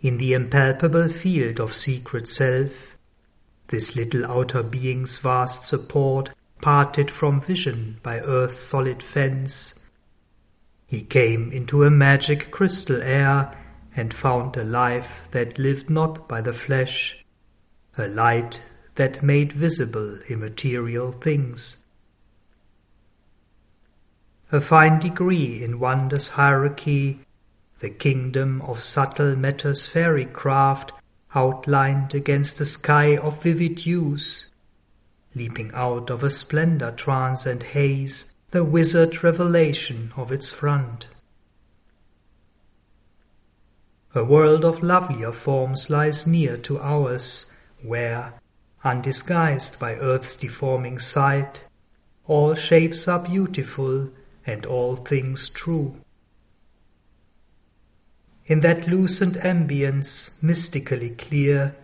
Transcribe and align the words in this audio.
In 0.00 0.18
the 0.18 0.32
impalpable 0.32 1.08
field 1.08 1.58
of 1.58 1.74
secret 1.74 2.28
self, 2.28 2.96
this 3.68 3.96
little 3.96 4.24
outer 4.24 4.62
being's 4.62 5.18
vast 5.18 5.66
support 5.66 6.30
parted 6.60 7.10
from 7.10 7.40
vision 7.40 7.98
by 8.02 8.20
earth's 8.20 8.58
solid 8.58 9.02
fence, 9.02 9.90
he 10.86 11.02
came 11.02 11.52
into 11.52 11.84
a 11.84 11.90
magic 11.90 12.50
crystal 12.50 13.02
air 13.02 13.54
and 13.94 14.14
found 14.14 14.56
a 14.56 14.64
life 14.64 15.28
that 15.32 15.58
lived 15.58 15.90
not 15.90 16.28
by 16.28 16.40
the 16.40 16.52
flesh, 16.52 17.24
a 17.98 18.06
light 18.08 18.62
that 18.94 19.22
made 19.22 19.52
visible 19.52 20.18
immaterial 20.28 21.12
things. 21.12 21.84
A 24.50 24.60
fine 24.60 24.98
degree 24.98 25.62
in 25.62 25.78
wonders 25.78 26.30
hierarchy, 26.30 27.20
the 27.80 27.90
kingdom 27.90 28.60
of 28.62 28.80
subtle 28.80 29.36
matter's 29.36 29.86
fairy 29.86 30.24
craft 30.24 30.92
outlined 31.34 32.14
against 32.14 32.60
a 32.60 32.64
sky 32.64 33.16
of 33.16 33.42
vivid 33.42 33.80
hues, 33.80 34.50
leaping 35.34 35.70
out 35.74 36.10
of 36.10 36.22
a 36.22 36.30
splendor 36.30 36.90
trance 36.90 37.46
and 37.46 37.62
haze, 37.62 38.32
the 38.50 38.64
wizard 38.64 39.22
revelation 39.22 40.12
of 40.16 40.32
its 40.32 40.50
front. 40.50 41.08
A 44.14 44.24
world 44.24 44.64
of 44.64 44.82
lovelier 44.82 45.32
forms 45.32 45.90
lies 45.90 46.26
near 46.26 46.56
to 46.56 46.80
ours, 46.80 47.54
where, 47.82 48.32
undisguised 48.82 49.78
by 49.78 49.94
earth's 49.96 50.34
deforming 50.34 50.98
sight, 50.98 51.68
all 52.26 52.54
shapes 52.54 53.06
are 53.06 53.22
beautiful 53.22 54.10
and 54.46 54.64
all 54.64 54.96
things 54.96 55.48
true. 55.50 56.00
In 58.48 58.60
that 58.60 58.88
lucent 58.88 59.36
ambience, 59.44 60.42
mystically 60.42 61.10
clear, 61.10 61.76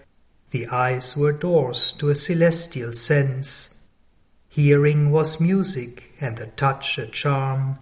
the 0.51 0.67
eyes 0.69 1.15
were 1.15 1.31
doors 1.31 1.93
to 1.99 2.09
a 2.09 2.17
celestial 2.17 2.95
sense. 2.95 3.87
Hearing 4.49 5.11
was 5.11 5.43
music, 5.43 6.15
and 6.23 6.39
the 6.39 6.47
touch 6.47 6.97
a 6.97 7.07
charm, 7.07 7.81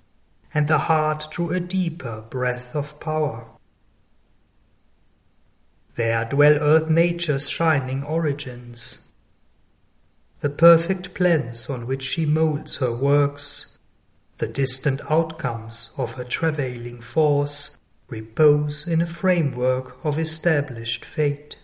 and 0.53 0.67
the 0.67 0.79
heart 0.79 1.29
drew 1.31 1.53
a 1.53 1.61
deeper 1.61 2.23
breath 2.29 2.75
of 2.75 2.99
power. 2.99 3.47
There 5.95 6.25
dwell 6.25 6.55
earth 6.55 6.91
nature's 6.91 7.49
shining 7.49 8.03
origins, 8.03 9.13
the 10.41 10.51
perfect 10.51 11.15
plans 11.15 11.71
on 11.71 11.87
which 11.87 12.03
she 12.03 12.27
moulds 12.27 12.79
her 12.79 12.93
works, 12.93 13.79
the 14.39 14.49
distant 14.49 15.01
outcomes 15.09 15.93
of 15.97 16.15
her 16.15 16.25
travailing 16.25 17.01
force 17.01 17.79
repose 18.13 18.87
in 18.87 19.01
a 19.01 19.07
framework 19.07 19.97
of 20.05 20.19
established 20.19 21.03
fate. 21.03 21.59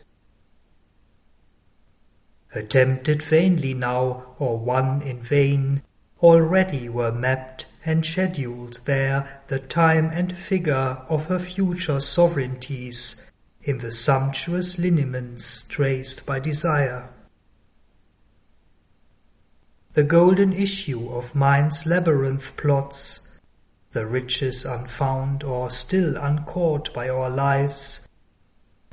Attempted 2.54 3.22
vainly 3.22 3.74
now, 3.74 4.34
or 4.38 4.58
won 4.58 5.02
in 5.02 5.20
vain, 5.20 5.82
already 6.22 6.88
were 6.88 7.12
mapped 7.12 7.66
and 7.84 8.04
scheduled 8.04 8.80
there 8.86 9.42
the 9.48 9.58
time 9.58 10.06
and 10.06 10.34
figure 10.34 11.02
of 11.10 11.26
her 11.26 11.38
future 11.38 12.00
sovereignties 12.00 13.30
in 13.62 13.78
the 13.78 13.92
sumptuous 13.92 14.78
lineaments 14.78 15.68
traced 15.68 16.24
by 16.24 16.40
desire. 16.40 17.10
The 19.92 20.04
golden 20.04 20.54
issue 20.54 21.10
of 21.10 21.34
mind's 21.34 21.84
labyrinth 21.84 22.56
plots 22.56 23.27
the 23.92 24.06
riches 24.06 24.64
unfound 24.64 25.42
or 25.42 25.70
still 25.70 26.16
uncaught 26.16 26.92
by 26.92 27.08
our 27.08 27.30
lives, 27.30 28.08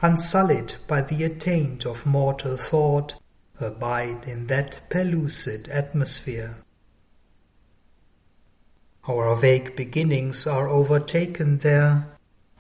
unsullied 0.02 0.76
by 0.88 1.02
the 1.02 1.24
attaint 1.24 1.86
of 1.86 2.06
mortal 2.06 2.58
thought, 2.58 3.16
abide 3.60 4.24
in 4.26 4.48
that 4.48 4.82
pellucid 4.90 5.68
atmosphere. 5.70 6.58
Our 9.08 9.36
vague 9.36 9.76
beginnings 9.76 10.48
are 10.48 10.68
overtaken 10.68 11.60
there, 11.60 12.08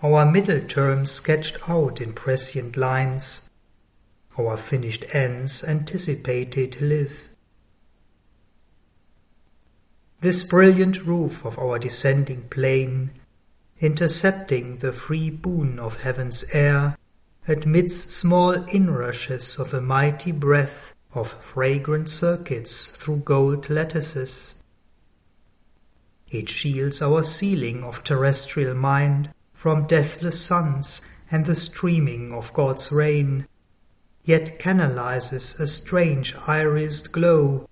our 0.04 0.26
middle 0.30 0.62
terms 0.62 1.12
sketched 1.12 1.70
out 1.70 2.02
in 2.02 2.14
prescient 2.14 2.78
lines, 2.78 3.50
our 4.38 4.58
finished 4.58 5.06
ends 5.14 5.64
anticipated 5.64 6.82
live. 6.82 7.30
This 10.26 10.42
brilliant 10.42 11.06
roof 11.06 11.46
of 11.46 11.60
our 11.60 11.78
descending 11.78 12.50
plane, 12.50 13.12
intercepting 13.80 14.78
the 14.78 14.92
free 14.92 15.30
boon 15.30 15.78
of 15.78 16.02
heaven's 16.02 16.44
air, 16.52 16.98
admits 17.48 17.94
small 18.12 18.54
inrushes 18.74 19.60
of 19.60 19.72
a 19.72 19.82
mighty 19.82 20.32
breath 20.32 20.96
of 21.14 21.32
fragrant 21.32 22.10
circuits 22.10 22.88
through 22.88 23.18
gold 23.18 23.70
lattices. 23.70 24.64
It 26.32 26.50
shields 26.50 27.04
our 27.04 27.22
ceiling 27.22 27.84
of 27.84 28.04
terrestrial 28.04 28.74
mind 28.74 29.30
from 29.54 29.86
deathless 29.86 30.42
suns 30.42 31.02
and 31.30 31.46
the 31.46 31.54
streaming 31.54 32.34
of 32.34 32.52
God's 32.52 32.92
rain, 32.92 33.48
yet 34.24 34.58
canalizes 34.58 35.60
a 35.60 35.68
strange 35.68 36.34
irised 36.48 37.12
glow 37.12 37.70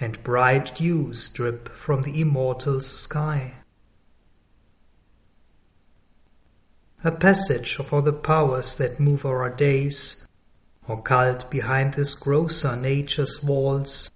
and 0.00 0.22
bright 0.22 0.74
dews 0.74 1.28
drip 1.30 1.68
from 1.70 2.02
the 2.02 2.20
immortal's 2.20 2.86
sky. 2.86 3.54
A 7.04 7.12
passage 7.12 7.78
of 7.78 7.92
all 7.92 8.02
the 8.02 8.12
powers 8.12 8.76
that 8.76 8.98
move 8.98 9.24
our 9.24 9.50
days, 9.50 10.26
occult 10.88 11.50
behind 11.50 11.94
this 11.94 12.14
grosser 12.14 12.74
nature's 12.74 13.42
walls, 13.42 14.10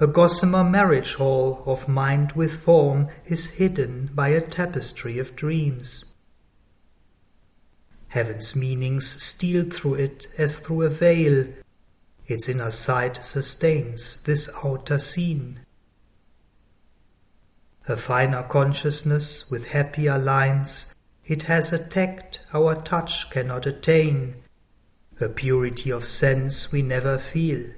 a 0.00 0.06
gossamer 0.06 0.64
marriage 0.64 1.14
hall 1.14 1.62
of 1.66 1.88
mind 1.88 2.32
with 2.32 2.52
form 2.56 3.08
is 3.26 3.58
hidden 3.58 4.10
by 4.12 4.28
a 4.28 4.40
tapestry 4.40 5.18
of 5.18 5.36
dreams. 5.36 6.14
Heaven's 8.08 8.56
meanings 8.56 9.06
steal 9.22 9.70
through 9.70 9.94
it 9.94 10.26
as 10.36 10.58
through 10.58 10.82
a 10.82 10.88
veil, 10.88 11.46
its 12.26 12.48
inner 12.48 12.70
sight 12.70 13.22
sustains 13.22 14.22
this 14.24 14.50
outer 14.64 14.98
scene. 14.98 15.60
A 17.86 17.96
finer 17.96 18.42
consciousness 18.42 19.50
with 19.50 19.68
happier 19.68 20.18
lines, 20.18 20.94
it 21.26 21.42
has 21.44 21.72
a 21.72 21.88
tact 21.88 22.40
our 22.52 22.80
touch 22.82 23.28
cannot 23.30 23.66
attain, 23.66 24.36
a 25.20 25.28
purity 25.28 25.90
of 25.90 26.06
sense 26.06 26.72
we 26.72 26.80
never 26.80 27.18
feel. 27.18 27.72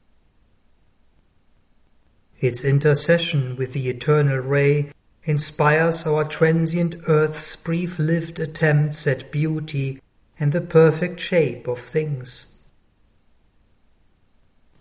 Its 2.39 2.65
intercession 2.65 3.56
with 3.56 3.73
the 3.73 3.89
eternal 3.89 4.39
ray 4.39 4.93
inspires 5.25 6.06
our 6.06 6.23
transient 6.23 6.95
earth's 7.09 7.56
brief 7.56 7.99
lived 7.99 8.39
attempts 8.39 9.06
at 9.06 9.33
beauty 9.33 10.01
and 10.39 10.53
the 10.53 10.61
perfect 10.61 11.19
shape 11.19 11.67
of 11.67 11.79
things 11.81 12.56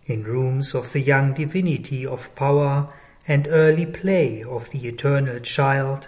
in 0.06 0.24
rooms 0.24 0.76
of 0.76 0.94
the 0.94 1.02
young 1.02 1.34
divinity 1.34 2.06
of 2.06 2.36
power 2.36 2.94
and 3.28 3.48
early 3.50 3.86
play 3.86 4.44
of 4.44 4.70
the 4.72 4.88
eternal 4.88 5.40
child, 5.40 6.08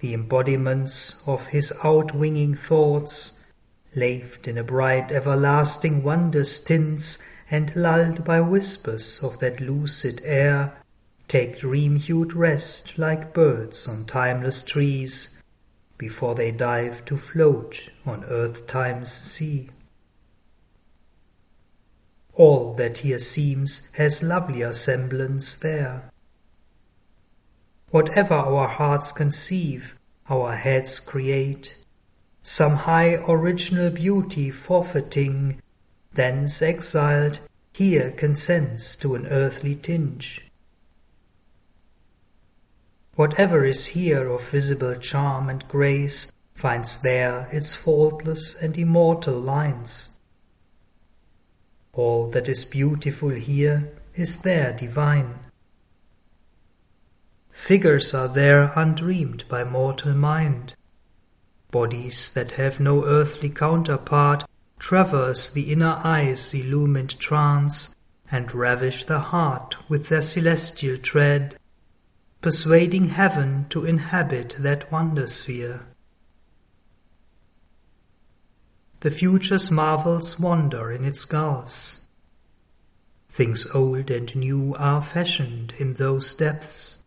the 0.00 0.12
embodiments 0.12 1.26
of 1.26 1.46
his 1.46 1.72
outwinging 1.82 2.56
thoughts, 2.56 3.52
laved 3.94 4.48
in 4.48 4.58
a 4.58 4.64
bright 4.64 5.10
everlasting 5.12 6.02
wonders 6.02 6.60
tints 6.60 7.22
and 7.50 7.74
lulled 7.76 8.24
by 8.24 8.40
whispers 8.40 9.22
of 9.22 9.38
that 9.38 9.60
lucid 9.60 10.20
air, 10.24 10.72
take 11.28 11.58
dream-hued 11.58 12.32
rest 12.34 12.98
like 12.98 13.32
birds 13.32 13.88
on 13.88 14.04
timeless 14.04 14.62
trees, 14.62 15.42
before 15.96 16.34
they 16.34 16.50
dive 16.50 17.04
to 17.04 17.16
float 17.16 17.88
on 18.04 18.24
earth-time's 18.24 19.12
sea. 19.12 19.70
All 22.34 22.74
that 22.74 22.98
here 22.98 23.18
seems 23.18 23.92
has 23.94 24.22
lovelier 24.22 24.72
semblance 24.72 25.56
there. 25.56 26.10
Whatever 27.90 28.34
our 28.34 28.68
hearts 28.68 29.12
conceive, 29.12 29.98
our 30.30 30.56
heads 30.56 30.98
create, 30.98 31.76
some 32.42 32.76
high 32.76 33.16
original 33.28 33.90
beauty 33.90 34.50
forfeiting, 34.50 35.60
thence 36.14 36.62
exiled, 36.62 37.40
here 37.74 38.10
consents 38.10 38.96
to 38.96 39.14
an 39.14 39.26
earthly 39.26 39.74
tinge. 39.74 40.40
Whatever 43.14 43.64
is 43.64 43.88
here 43.88 44.28
of 44.28 44.50
visible 44.50 44.96
charm 44.96 45.50
and 45.50 45.68
grace 45.68 46.32
finds 46.54 47.02
there 47.02 47.46
its 47.52 47.74
faultless 47.74 48.60
and 48.62 48.78
immortal 48.78 49.38
lines. 49.38 50.11
All 51.94 52.28
that 52.30 52.48
is 52.48 52.64
beautiful 52.64 53.28
here 53.28 53.92
is 54.14 54.38
there 54.38 54.72
divine. 54.72 55.34
Figures 57.50 58.14
are 58.14 58.28
there 58.28 58.72
undreamed 58.74 59.44
by 59.46 59.62
mortal 59.62 60.14
mind. 60.14 60.74
Bodies 61.70 62.30
that 62.32 62.52
have 62.52 62.80
no 62.80 63.04
earthly 63.04 63.50
counterpart 63.50 64.44
traverse 64.78 65.50
the 65.50 65.70
inner 65.70 66.00
eye's 66.02 66.54
illumined 66.54 67.20
trance, 67.20 67.94
and 68.30 68.54
ravish 68.54 69.04
the 69.04 69.20
heart 69.20 69.76
with 69.90 70.08
their 70.08 70.22
celestial 70.22 70.96
tread, 70.96 71.58
persuading 72.40 73.10
heaven 73.10 73.66
to 73.68 73.84
inhabit 73.84 74.56
that 74.58 74.90
wonder 74.90 75.26
sphere. 75.26 75.82
The 79.02 79.10
future's 79.10 79.68
marvels 79.68 80.38
wander 80.38 80.92
in 80.92 81.04
its 81.04 81.24
gulfs. 81.24 82.06
Things 83.28 83.66
old 83.74 84.12
and 84.12 84.32
new 84.36 84.76
are 84.78 85.02
fashioned 85.02 85.74
in 85.76 85.94
those 85.94 86.32
depths. 86.34 87.02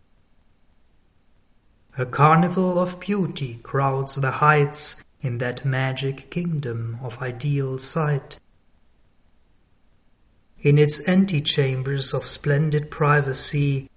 A 1.97 2.06
carnival 2.06 2.77
of 2.80 3.00
beauty 3.00 3.62
crowds 3.63 4.15
the 4.15 4.31
heights 4.44 5.06
in 5.21 5.38
that 5.38 5.63
magic 5.63 6.30
kingdom 6.30 7.00
of 7.01 7.21
ideal 7.21 7.80
sight. 7.80 8.42
In 10.59 10.77
its 10.77 11.07
antechambers 11.07 12.13
of 12.13 12.25
splendid 12.25 12.92
privacy, 12.92 13.89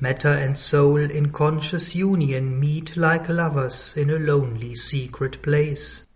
matter 0.00 0.32
and 0.32 0.58
soul 0.58 0.96
in 0.96 1.30
conscious 1.30 1.94
union 1.94 2.58
meet 2.58 2.96
like 2.96 3.28
lovers 3.28 3.96
in 3.96 4.10
a 4.10 4.18
lonely 4.18 4.74
secret 4.74 5.40
place. 5.40 6.08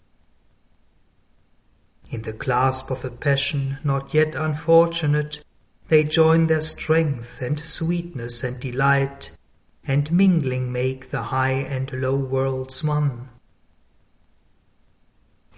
In 2.10 2.22
the 2.22 2.32
clasp 2.32 2.90
of 2.90 3.04
a 3.04 3.10
passion 3.10 3.78
not 3.84 4.14
yet 4.14 4.34
unfortunate, 4.34 5.44
they 5.88 6.04
join 6.04 6.46
their 6.46 6.62
strength 6.62 7.42
and 7.42 7.60
sweetness 7.60 8.42
and 8.42 8.58
delight, 8.58 9.36
and 9.86 10.10
mingling 10.10 10.72
make 10.72 11.10
the 11.10 11.24
high 11.24 11.52
and 11.52 11.92
low 11.92 12.16
worlds 12.16 12.82
one. 12.82 13.28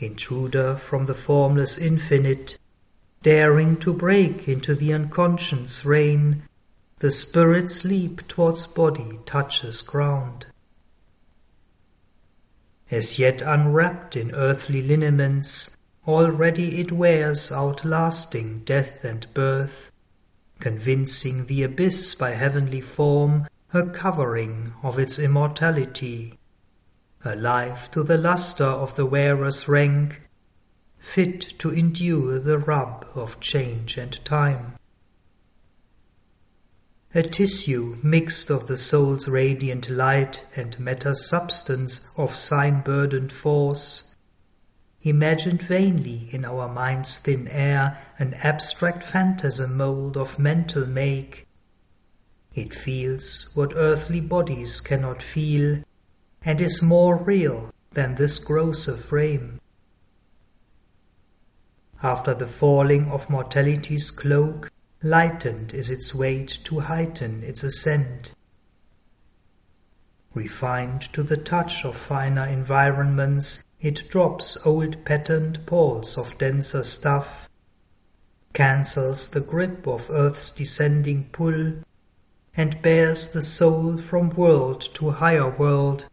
Intruder 0.01 0.77
from 0.77 1.07
the 1.07 1.15
formless 1.15 1.79
infinite, 1.79 2.59
daring 3.23 3.77
to 3.77 3.93
break 3.93 4.49
into 4.49 4.75
the 4.75 4.93
unconscious 4.93 5.85
reign, 5.85 6.43
the 6.99 7.11
spirit's 7.11 7.85
leap 7.85 8.27
towards 8.27 8.67
body 8.67 9.21
touches 9.25 9.83
ground. 9.83 10.47
As 12.91 13.21
yet 13.21 13.41
unwrapped 13.41 14.17
in 14.17 14.35
earthly 14.35 14.83
lineaments, 14.83 15.77
already 16.07 16.81
it 16.81 16.91
wears 16.91 17.53
outlasting 17.53 18.61
death 18.61 19.05
and 19.05 19.27
birth, 19.35 19.91
convincing 20.59 21.47
the 21.47 21.63
abyss 21.63 22.15
by 22.15 22.31
heavenly 22.31 22.81
form 22.81 23.47
a 23.73 23.87
covering 23.89 24.73
of 24.83 24.99
its 24.99 25.19
immortality, 25.19 26.39
alive 27.25 27.91
to 27.91 28.03
the 28.03 28.19
lustre 28.19 28.65
of 28.65 28.97
the 28.97 29.07
wearer's 29.07 29.69
rank, 29.69 30.21
fit 30.99 31.41
to 31.59 31.71
endure 31.71 32.39
the 32.39 32.59
rub 32.59 33.07
of 33.15 33.41
change 33.41 33.97
and 33.97 34.25
time. 34.25 34.75
A 37.15 37.23
tissue 37.23 37.97
mixed 38.03 38.51
of 38.51 38.69
the 38.69 38.77
soul's 38.77 39.29
radiant 39.29 39.91
light 39.91 40.47
and 40.55 40.79
matter's 40.79 41.29
substance 41.29 42.13
of 42.17 42.37
sign 42.37 42.83
burdened 42.83 43.33
force, 43.33 44.10
imagined 45.03 45.63
vainly 45.63 46.29
in 46.31 46.45
our 46.45 46.69
mind's 46.69 47.19
thin 47.19 47.49
air 47.49 48.05
an 48.19 48.35
abstract 48.43 49.03
phantasm 49.03 49.77
mold 49.77 50.17
of 50.17 50.39
mental 50.39 50.87
make. 50.87 51.47
It 52.55 52.75
feels 52.75 53.51
what 53.55 53.73
earthly 53.77 54.21
bodies 54.21 54.81
cannot 54.81 55.23
feel, 55.23 55.83
and 56.43 56.61
is 56.61 56.83
more 56.83 57.17
real 57.17 57.73
than 57.93 58.15
this 58.15 58.39
grosser 58.39 58.97
frame. 58.97 59.61
After 62.03 62.35
the 62.35 62.47
falling 62.47 63.09
of 63.11 63.31
mortality's 63.31 64.11
cloak, 64.11 64.71
lightened 65.03 65.73
is 65.75 65.91
its 65.91 66.15
weight 66.15 66.59
to 66.65 66.81
heighten 66.81 67.43
its 67.43 67.63
ascent. 67.63 68.35
Refined 70.35 71.03
to 71.13 71.23
the 71.23 71.37
touch 71.37 71.85
of 71.85 71.97
finer 71.97 72.47
environments, 72.47 73.65
it 73.81 74.09
drops 74.11 74.59
old 74.67 75.05
patterned 75.05 75.65
palls 75.65 76.19
of 76.19 76.37
denser 76.39 76.85
stuff, 76.85 77.49
cancels 78.53 79.29
the 79.29 79.41
grip 79.41 79.87
of 79.87 80.11
earth's 80.11 80.53
descending 80.53 81.25
pull, 81.33 81.73
and 82.57 82.83
bears 82.83 83.29
the 83.29 83.43
soul 83.43 83.97
from 83.97 84.29
world 84.31 84.81
to 84.81 85.11
higher 85.11 85.49
world, 85.49 86.05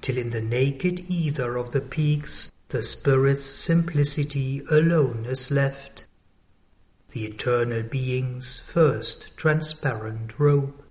till 0.00 0.16
in 0.16 0.30
the 0.30 0.40
naked 0.40 1.00
ether 1.10 1.56
of 1.56 1.72
the 1.72 1.80
peaks 1.80 2.50
the 2.68 2.82
Spirit's 2.82 3.44
simplicity 3.44 4.62
alone 4.70 5.24
is 5.26 5.50
left, 5.50 6.06
the 7.12 7.24
eternal 7.26 7.82
being's 7.82 8.58
first 8.58 9.36
transparent 9.36 10.38
robe. 10.38 10.82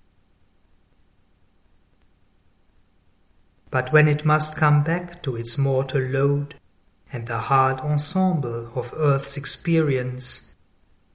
But 3.71 3.91
when 3.91 4.07
it 4.07 4.25
must 4.25 4.57
come 4.57 4.83
back 4.83 5.23
to 5.23 5.35
its 5.35 5.57
mortal 5.57 6.01
load 6.01 6.55
and 7.11 7.27
the 7.27 7.39
hard 7.39 7.79
ensemble 7.79 8.71
of 8.75 8.93
earth's 8.95 9.37
experience, 9.37 10.55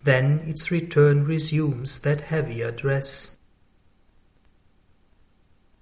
then 0.02 0.40
its 0.44 0.70
return 0.70 1.24
resumes 1.24 2.00
that 2.00 2.22
heavier 2.22 2.72
dress. 2.72 3.36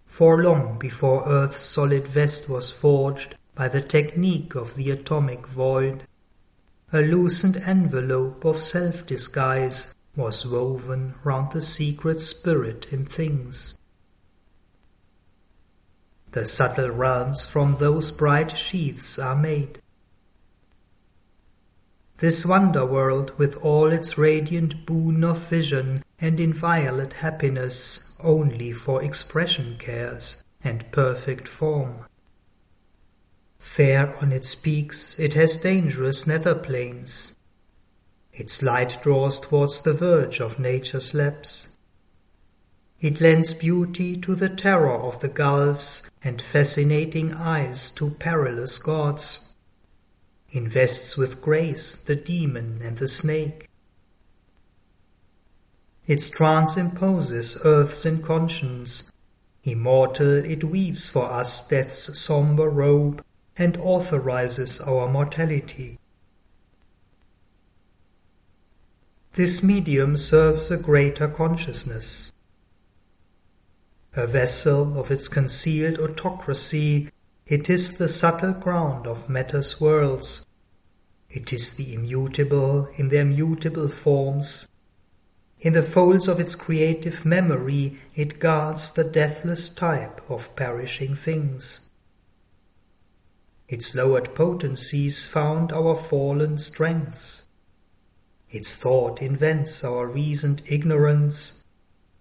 For 0.07 0.43
long 0.43 0.79
before 0.79 1.23
earth's 1.29 1.61
solid 1.61 2.09
vest 2.09 2.49
was 2.49 2.73
forged, 2.73 3.37
by 3.55 3.69
the 3.69 3.81
technique 3.81 4.55
of 4.55 4.75
the 4.75 4.91
atomic 4.91 5.47
void. 5.47 6.03
A 6.93 7.01
loosened 7.01 7.57
envelope 7.57 8.45
of 8.45 8.61
self 8.61 9.07
disguise 9.07 9.95
was 10.17 10.45
woven 10.45 11.15
round 11.23 11.53
the 11.53 11.63
secret 11.63 12.21
spirit 12.21 12.93
in 12.93 13.07
things. 13.07 13.78
The 16.33 16.47
subtle 16.47 16.91
realms 16.91 17.47
from 17.47 17.75
those 17.75 18.11
bright 18.11 18.57
sheaths 18.59 19.19
are 19.19 19.37
made. 19.37 19.81
This 22.19 22.45
wonder 22.45 22.85
world, 22.85 23.33
with 23.39 23.57
all 23.59 23.93
its 23.93 24.19
radiant 24.19 24.85
boon 24.85 25.23
of 25.23 25.49
vision 25.49 26.03
and 26.21 26.41
inviolate 26.41 27.13
happiness, 27.15 28.19
only 28.23 28.73
for 28.73 29.03
expression 29.03 29.77
cares 29.79 30.45
and 30.65 30.91
perfect 30.91 31.47
form. 31.47 32.05
Fair 33.61 34.17
on 34.17 34.33
its 34.33 34.55
peaks, 34.55 35.19
it 35.21 35.35
has 35.35 35.57
dangerous 35.57 36.27
nether 36.27 36.55
plains. 36.55 37.37
Its 38.33 38.63
light 38.63 38.99
draws 39.03 39.41
towards 39.41 39.81
the 39.83 39.93
verge 39.93 40.41
of 40.41 40.59
nature's 40.59 41.15
lapse. 41.15 41.78
It 43.01 43.21
lends 43.21 43.55
beauty 43.55 44.17
to 44.17 44.35
the 44.35 44.49
terror 44.49 45.01
of 45.01 45.21
the 45.21 45.29
gulfs 45.29 46.11
and 46.25 46.43
fascinating 46.43 47.33
eyes 47.33 47.93
to 47.93 48.11
perilous 48.11 48.81
gods. 48.81 49.55
Invests 50.51 51.17
with 51.17 51.41
grace 51.41 51.97
the 51.97 52.17
demon 52.17 52.81
and 52.83 52.99
the 52.99 53.07
snake. 53.07 53.69
Its 56.09 56.29
trance 56.29 56.77
imposes 56.77 57.57
earth's 57.65 58.05
inconscience. 58.05 59.13
Immortal 59.63 60.45
it 60.45 60.65
weaves 60.65 61.09
for 61.09 61.31
us 61.31 61.69
death's 61.69 62.19
sombre 62.19 62.69
robe 62.69 63.23
and 63.57 63.77
authorizes 63.77 64.81
our 64.81 65.09
mortality. 65.09 66.01
This 69.35 69.63
medium 69.63 70.17
serves 70.17 70.71
a 70.73 70.77
greater 70.77 71.29
consciousness. 71.29 72.33
A 74.19 74.27
vessel 74.27 74.99
of 74.99 75.13
its 75.13 75.29
concealed 75.29 76.01
autocracy, 76.01 77.09
it 77.47 77.71
is 77.71 77.99
the 77.99 78.09
subtle 78.09 78.53
ground 78.53 79.07
of 79.07 79.29
matter's 79.29 79.81
worlds. 79.81 80.45
It 81.31 81.53
is 81.53 81.77
the 81.77 81.95
immutable 81.95 82.89
in 82.97 83.11
their 83.11 83.25
mutable 83.25 83.87
forms. 83.87 84.69
In 85.61 85.73
the 85.73 85.85
folds 85.85 86.27
of 86.27 86.41
its 86.41 86.57
creative 86.57 87.25
memory, 87.25 88.01
it 88.17 88.41
guards 88.41 88.91
the 88.91 89.05
deathless 89.05 89.69
type 89.69 90.21
of 90.29 90.57
perishing 90.57 91.15
things. 91.15 91.89
Its 93.69 93.95
lowered 93.95 94.35
potencies 94.35 95.29
found 95.29 95.71
our 95.71 95.95
fallen 95.95 96.59
strengths. 96.59 97.47
Its 98.51 98.75
thought 98.75 99.23
invents 99.23 99.85
our 99.85 100.09
reasoned 100.09 100.63
ignorance. 100.69 101.58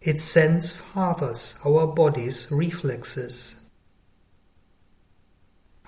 Its 0.02 0.24
sense 0.24 0.74
fathers 0.74 1.60
our 1.66 1.88
body's 1.88 2.50
reflexes. 2.52 3.56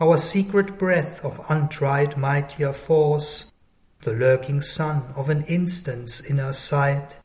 Our 0.02 0.18
secret 0.18 0.80
breath 0.80 1.24
of 1.24 1.46
untried 1.48 2.18
mightier 2.18 2.74
force, 2.74 3.52
the 4.02 4.14
lurking 4.14 4.62
sun 4.62 5.14
of 5.16 5.30
an 5.30 5.44
instant's 5.44 6.30
inner 6.30 6.54
sight, 6.54 7.18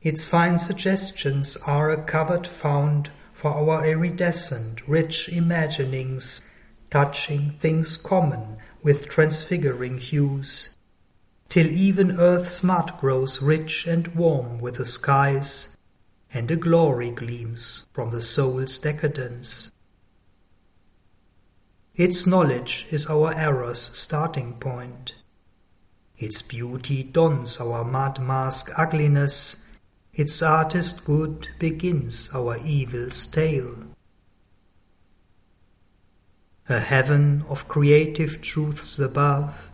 its 0.00 0.24
fine 0.24 0.58
suggestions 0.58 1.56
are 1.66 1.90
a 1.90 2.02
covered 2.02 2.46
fount 2.46 3.10
for 3.32 3.50
our 3.50 3.84
iridescent, 3.84 4.86
rich 4.86 5.28
imaginings 5.28 6.48
touching 6.90 7.52
things 7.58 7.96
common 7.96 8.58
with 8.82 9.08
transfiguring 9.08 9.98
hues, 9.98 10.76
till 11.48 11.66
even 11.66 12.18
earth's 12.20 12.62
mud 12.62 12.92
grows 13.00 13.42
rich 13.42 13.86
and 13.86 14.14
warm 14.14 14.60
with 14.60 14.76
the 14.76 14.86
skies, 14.86 15.76
and 16.32 16.50
a 16.50 16.56
glory 16.56 17.10
gleams 17.10 17.86
from 17.92 18.10
the 18.10 18.20
soul's 18.20 18.78
decadence. 18.78 19.72
Its 21.94 22.26
knowledge 22.26 22.86
is 22.90 23.06
our 23.08 23.34
error's 23.34 23.80
starting 23.80 24.54
point. 24.54 25.16
Its 26.16 26.42
beauty 26.42 27.02
dons 27.02 27.60
our 27.60 27.84
mud 27.84 28.20
mask 28.20 28.70
ugliness, 28.76 29.78
its 30.12 30.42
artist 30.42 31.04
good 31.04 31.48
begins 31.58 32.28
our 32.34 32.56
evil's 32.58 33.26
tale. 33.26 33.78
A 36.68 36.80
heaven 36.80 37.44
of 37.48 37.66
creative 37.68 38.42
truths 38.42 38.98
above, 38.98 39.70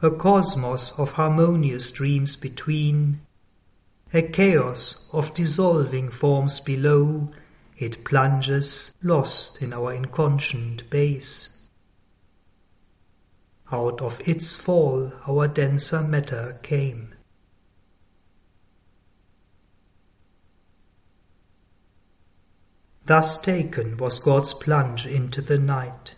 a 0.00 0.10
cosmos 0.10 0.98
of 0.98 1.12
harmonious 1.12 1.90
dreams 1.90 2.36
between, 2.36 3.20
a 4.14 4.22
chaos 4.22 5.08
of 5.12 5.34
dissolving 5.34 6.08
forms 6.08 6.60
below, 6.60 7.28
it 7.76 8.04
plunges 8.04 8.94
lost 9.02 9.60
in 9.60 9.72
our 9.72 9.92
inconscient 9.92 10.88
base. 10.88 11.66
Out 13.72 14.00
of 14.00 14.20
its 14.24 14.54
fall 14.54 15.12
our 15.26 15.48
denser 15.48 16.00
matter 16.00 16.60
came. 16.62 17.12
Thus 23.06 23.36
taken 23.42 23.96
was 23.96 24.20
God's 24.20 24.54
plunge 24.54 25.06
into 25.06 25.42
the 25.42 25.58
night. 25.58 26.14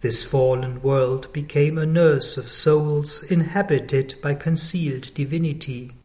This 0.00 0.22
fallen 0.22 0.80
world 0.82 1.32
became 1.32 1.76
a 1.76 1.84
nurse 1.84 2.36
of 2.36 2.44
souls 2.44 3.24
inhabited 3.24 4.14
by 4.22 4.36
concealed 4.36 5.12
divinity. 5.14 5.97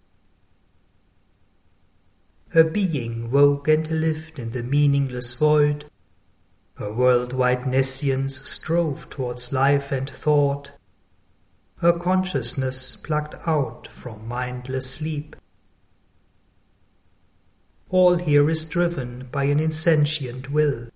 A 2.56 2.64
being 2.64 3.32
woke 3.32 3.68
and 3.68 3.90
lived 3.90 4.38
in 4.38 4.52
the 4.52 4.62
meaningless 4.62 5.34
void. 5.34 5.86
A 6.78 6.94
worldwide 6.94 7.66
nescience 7.66 8.42
strove 8.48 9.10
towards 9.10 9.52
life 9.52 9.92
and 9.92 10.08
thought. 10.08 10.70
A 11.82 11.98
consciousness 11.98 12.96
plucked 12.96 13.34
out 13.48 13.88
from 13.88 14.28
mindless 14.28 14.92
sleep. 14.92 15.36
All 17.90 18.18
here 18.18 18.48
is 18.48 18.66
driven 18.66 19.30
by 19.32 19.46
an 19.46 19.60
insentient 19.60 20.52
will. 20.52 20.90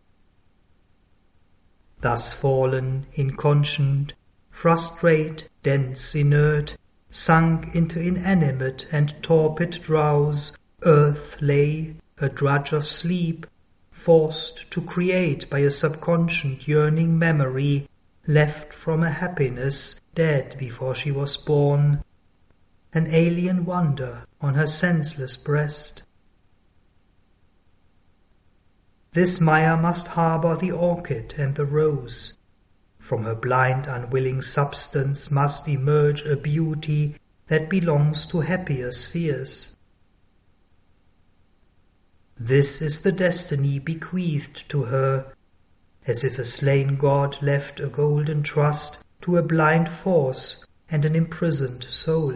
Thus 2.02 2.40
fallen, 2.40 3.08
inconscient, 3.14 4.14
frustrate, 4.52 5.50
dense, 5.64 6.14
inert, 6.14 6.78
sunk 7.10 7.74
into 7.76 8.00
inanimate 8.00 8.86
and 8.92 9.16
torpid 9.24 9.82
drowse, 9.82 10.56
Earth 10.84 11.42
lay, 11.42 11.96
a 12.20 12.30
drudge 12.30 12.72
of 12.72 12.86
sleep, 12.86 13.48
forced 13.90 14.70
to 14.70 14.82
create 14.82 15.50
by 15.50 15.60
a 15.60 15.72
subconscient 15.72 16.68
yearning 16.68 17.18
memory 17.18 17.90
left 18.28 18.74
from 18.74 19.02
a 19.02 19.10
happiness 19.10 20.00
dead 20.14 20.56
before 20.60 20.94
she 20.94 21.12
was 21.12 21.36
born, 21.36 22.04
an 22.94 23.08
alien 23.08 23.66
wonder 23.66 24.26
on 24.42 24.54
her 24.54 24.68
senseless 24.68 25.36
breast. 25.38 26.04
This 29.14 29.42
Maya 29.42 29.78
must 29.78 30.10
harbor 30.10 30.56
the 30.56 30.72
orchid 30.72 31.34
and 31.40 31.56
the 31.56 31.66
rose. 31.66 32.38
From 33.00 33.24
her 33.24 33.36
blind, 33.36 33.88
unwilling 33.88 34.42
substance 34.42 35.32
must 35.32 35.68
emerge 35.68 36.22
a 36.24 36.36
beauty 36.36 37.16
that 37.48 37.70
belongs 37.70 38.26
to 38.28 38.42
happier 38.42 38.92
spheres. 38.92 39.77
This 42.48 42.82
is 42.82 43.02
the 43.02 43.12
destiny 43.12 43.78
bequeathed 43.78 44.70
to 44.70 44.84
her, 44.84 45.34
as 46.06 46.24
if 46.24 46.40
a 46.40 46.46
slain 46.46 46.96
god 46.96 47.36
left 47.42 47.82
a 47.82 47.90
golden 47.90 48.42
trust 48.42 49.04
to 49.20 49.36
a 49.36 49.44
blind 49.44 49.90
force 49.90 50.66
and 50.90 51.04
an 51.04 51.14
imprisoned 51.14 51.84
soul. 51.84 52.36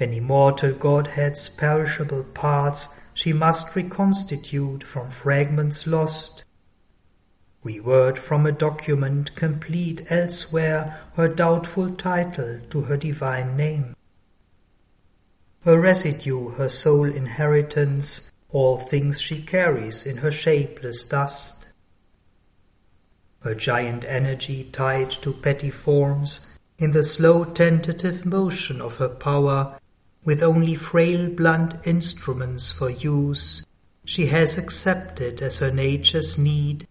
An 0.00 0.12
immortal 0.12 0.72
Godhead's 0.72 1.48
perishable 1.48 2.24
parts 2.24 3.00
she 3.14 3.32
must 3.32 3.76
reconstitute 3.76 4.82
from 4.82 5.08
fragments 5.08 5.86
lost, 5.86 6.44
reword 7.64 8.18
from 8.18 8.46
a 8.46 8.50
document 8.50 9.36
complete 9.36 10.02
elsewhere 10.10 11.02
her 11.14 11.28
doubtful 11.28 11.94
title 11.94 12.58
to 12.70 12.80
her 12.80 12.96
divine 12.96 13.56
name 13.56 13.95
her 15.66 15.80
residue, 15.80 16.50
her 16.50 16.68
sole 16.68 17.12
inheritance, 17.12 18.30
all 18.50 18.76
things 18.76 19.20
she 19.20 19.42
carries 19.42 20.06
in 20.06 20.18
her 20.18 20.30
shapeless 20.30 21.04
dust. 21.04 21.66
Her 23.40 23.56
giant 23.56 24.04
energy 24.04 24.68
tied 24.70 25.10
to 25.22 25.32
petty 25.32 25.72
forms, 25.72 26.56
in 26.78 26.92
the 26.92 27.02
slow 27.02 27.44
tentative 27.44 28.24
motion 28.24 28.80
of 28.80 28.98
her 28.98 29.08
power, 29.08 29.76
with 30.24 30.40
only 30.40 30.76
frail 30.76 31.28
blunt 31.28 31.74
instruments 31.84 32.70
for 32.70 32.88
use, 32.88 33.66
she 34.04 34.26
has 34.26 34.56
accepted 34.56 35.42
as 35.42 35.58
her 35.58 35.72
nature's 35.72 36.38
need, 36.38 36.86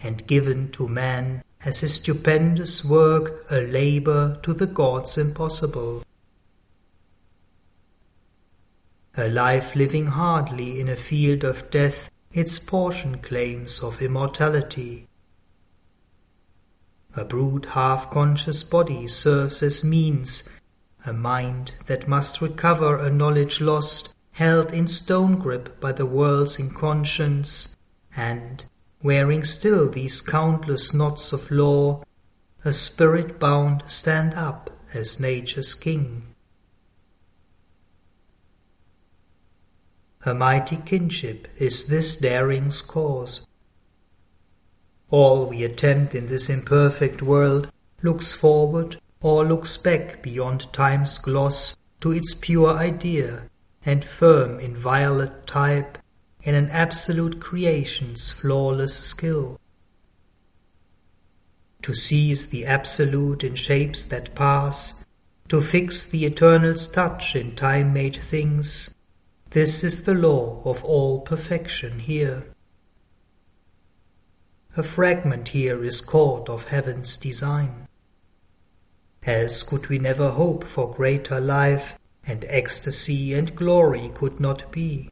and 0.00 0.26
given 0.26 0.72
to 0.72 0.88
man 0.88 1.44
as 1.64 1.80
his 1.80 1.94
stupendous 1.94 2.84
work 2.84 3.46
a 3.48 3.60
labor 3.60 4.40
to 4.42 4.52
the 4.52 4.66
gods 4.66 5.16
impossible 5.16 6.02
a 9.18 9.28
life 9.28 9.74
living 9.74 10.06
hardly 10.06 10.78
in 10.78 10.88
a 10.88 10.94
field 10.94 11.42
of 11.42 11.68
death 11.70 12.08
its 12.32 12.60
portion 12.60 13.18
claims 13.18 13.82
of 13.82 14.00
immortality. 14.00 15.08
A 17.16 17.24
brute 17.24 17.66
half-conscious 17.66 18.62
body 18.62 19.08
serves 19.08 19.60
as 19.60 19.82
means, 19.82 20.60
a 21.04 21.12
mind 21.12 21.74
that 21.86 22.06
must 22.06 22.40
recover 22.40 22.96
a 22.96 23.10
knowledge 23.10 23.60
lost, 23.60 24.14
held 24.32 24.72
in 24.72 24.86
stone 24.86 25.36
grip 25.36 25.80
by 25.80 25.90
the 25.90 26.06
world's 26.06 26.60
inconscience, 26.60 27.76
and, 28.14 28.66
wearing 29.02 29.42
still 29.42 29.90
these 29.90 30.20
countless 30.20 30.94
knots 30.94 31.32
of 31.32 31.50
law, 31.50 32.04
a 32.64 32.72
spirit 32.72 33.40
bound 33.40 33.82
stand 33.88 34.34
up 34.34 34.70
as 34.94 35.18
nature's 35.18 35.74
king. 35.74 36.22
Her 40.20 40.34
mighty 40.34 40.76
kinship 40.76 41.48
is 41.56 41.86
this 41.86 42.16
daring's 42.16 42.82
cause. 42.82 43.46
All 45.10 45.46
we 45.46 45.62
attempt 45.62 46.14
in 46.14 46.26
this 46.26 46.50
imperfect 46.50 47.22
world 47.22 47.72
looks 48.02 48.32
forward 48.32 49.00
or 49.20 49.44
looks 49.44 49.76
back 49.76 50.22
beyond 50.22 50.72
time's 50.72 51.18
gloss 51.18 51.76
to 52.00 52.12
its 52.12 52.34
pure 52.34 52.76
idea 52.76 53.48
and 53.84 54.04
firm 54.04 54.60
inviolate 54.60 55.46
type 55.46 55.98
in 56.42 56.54
an 56.54 56.68
absolute 56.70 57.40
creation's 57.40 58.30
flawless 58.30 58.96
skill. 58.98 59.58
To 61.82 61.94
seize 61.94 62.48
the 62.48 62.66
absolute 62.66 63.44
in 63.44 63.54
shapes 63.54 64.04
that 64.06 64.34
pass, 64.34 65.04
to 65.48 65.60
fix 65.62 66.06
the 66.06 66.26
eternal's 66.26 66.86
touch 66.88 67.34
in 67.34 67.56
time-made 67.56 68.16
things, 68.16 68.94
this 69.50 69.82
is 69.82 70.04
the 70.04 70.14
law 70.14 70.60
of 70.64 70.84
all 70.84 71.20
perfection 71.20 71.98
here. 71.98 72.44
A 74.76 74.82
fragment 74.82 75.48
here 75.48 75.82
is 75.82 76.02
caught 76.02 76.50
of 76.50 76.68
heaven's 76.68 77.16
design. 77.16 77.88
Else 79.24 79.62
could 79.62 79.88
we 79.88 79.98
never 79.98 80.30
hope 80.30 80.64
for 80.64 80.94
greater 80.94 81.40
life, 81.40 81.98
and 82.26 82.44
ecstasy 82.48 83.32
and 83.32 83.56
glory 83.56 84.10
could 84.14 84.38
not 84.38 84.70
be. 84.70 85.10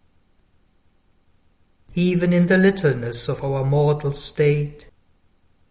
Even 1.95 2.35
in 2.35 2.47
the 2.47 2.59
littleness 2.59 3.28
of 3.28 3.43
our 3.43 3.64
mortal 3.64 4.12
state, 4.12 4.90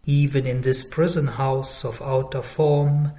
even 0.04 0.44
in 0.44 0.62
this 0.62 0.82
prison 0.88 1.28
house 1.28 1.84
of 1.84 2.02
outer 2.02 2.42
form, 2.42 3.12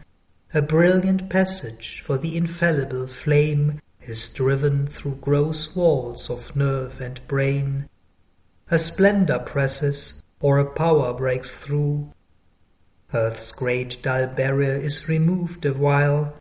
a 0.54 0.62
brilliant 0.62 1.30
passage 1.30 2.02
for 2.02 2.18
the 2.18 2.36
infallible 2.36 3.08
flame 3.08 3.82
is 4.08 4.34
driven 4.34 4.88
through 4.88 5.16
gross 5.16 5.76
walls 5.76 6.30
of 6.30 6.56
nerve 6.56 7.00
and 7.02 7.26
brain. 7.28 7.90
A 8.72 8.78
splendor 8.78 9.40
presses, 9.40 10.24
or 10.40 10.60
a 10.60 10.66
power 10.66 11.14
breaks 11.14 11.58
through. 11.58 12.12
Earth's 13.14 13.52
great 13.52 14.02
dull 14.02 14.28
barrier 14.28 14.74
is 14.74 15.08
removed 15.08 15.66
awhile. 15.66 16.36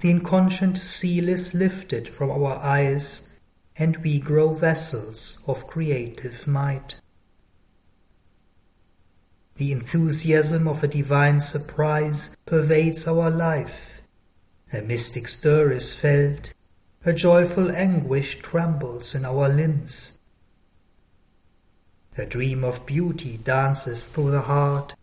The 0.00 0.10
inconscient 0.10 0.78
seal 0.78 1.28
is 1.28 1.54
lifted 1.54 2.08
from 2.08 2.30
our 2.30 2.56
eyes, 2.56 3.40
and 3.76 3.96
we 3.98 4.18
grow 4.20 4.52
vessels 4.54 5.44
of 5.46 5.66
creative 5.66 6.46
might. 6.46 6.96
the 9.60 9.72
enthusiasm 9.72 10.66
of 10.66 10.82
a 10.82 10.88
divine 10.88 11.38
surprise 11.38 12.34
pervades 12.46 13.06
our 13.06 13.30
life. 13.30 14.00
A 14.72 14.80
mystic 14.80 15.28
stir 15.28 15.70
is 15.70 15.94
felt, 15.94 16.54
a 17.02 17.14
joyful 17.14 17.70
anguish 17.70 18.38
trembles 18.42 19.14
in 19.14 19.24
our 19.24 19.48
limbs. 19.48 20.18
A 22.18 22.26
dream 22.26 22.62
of 22.62 22.84
beauty 22.84 23.38
dances 23.38 24.08
through 24.08 24.30
the 24.30 24.42
heart, 24.42 24.94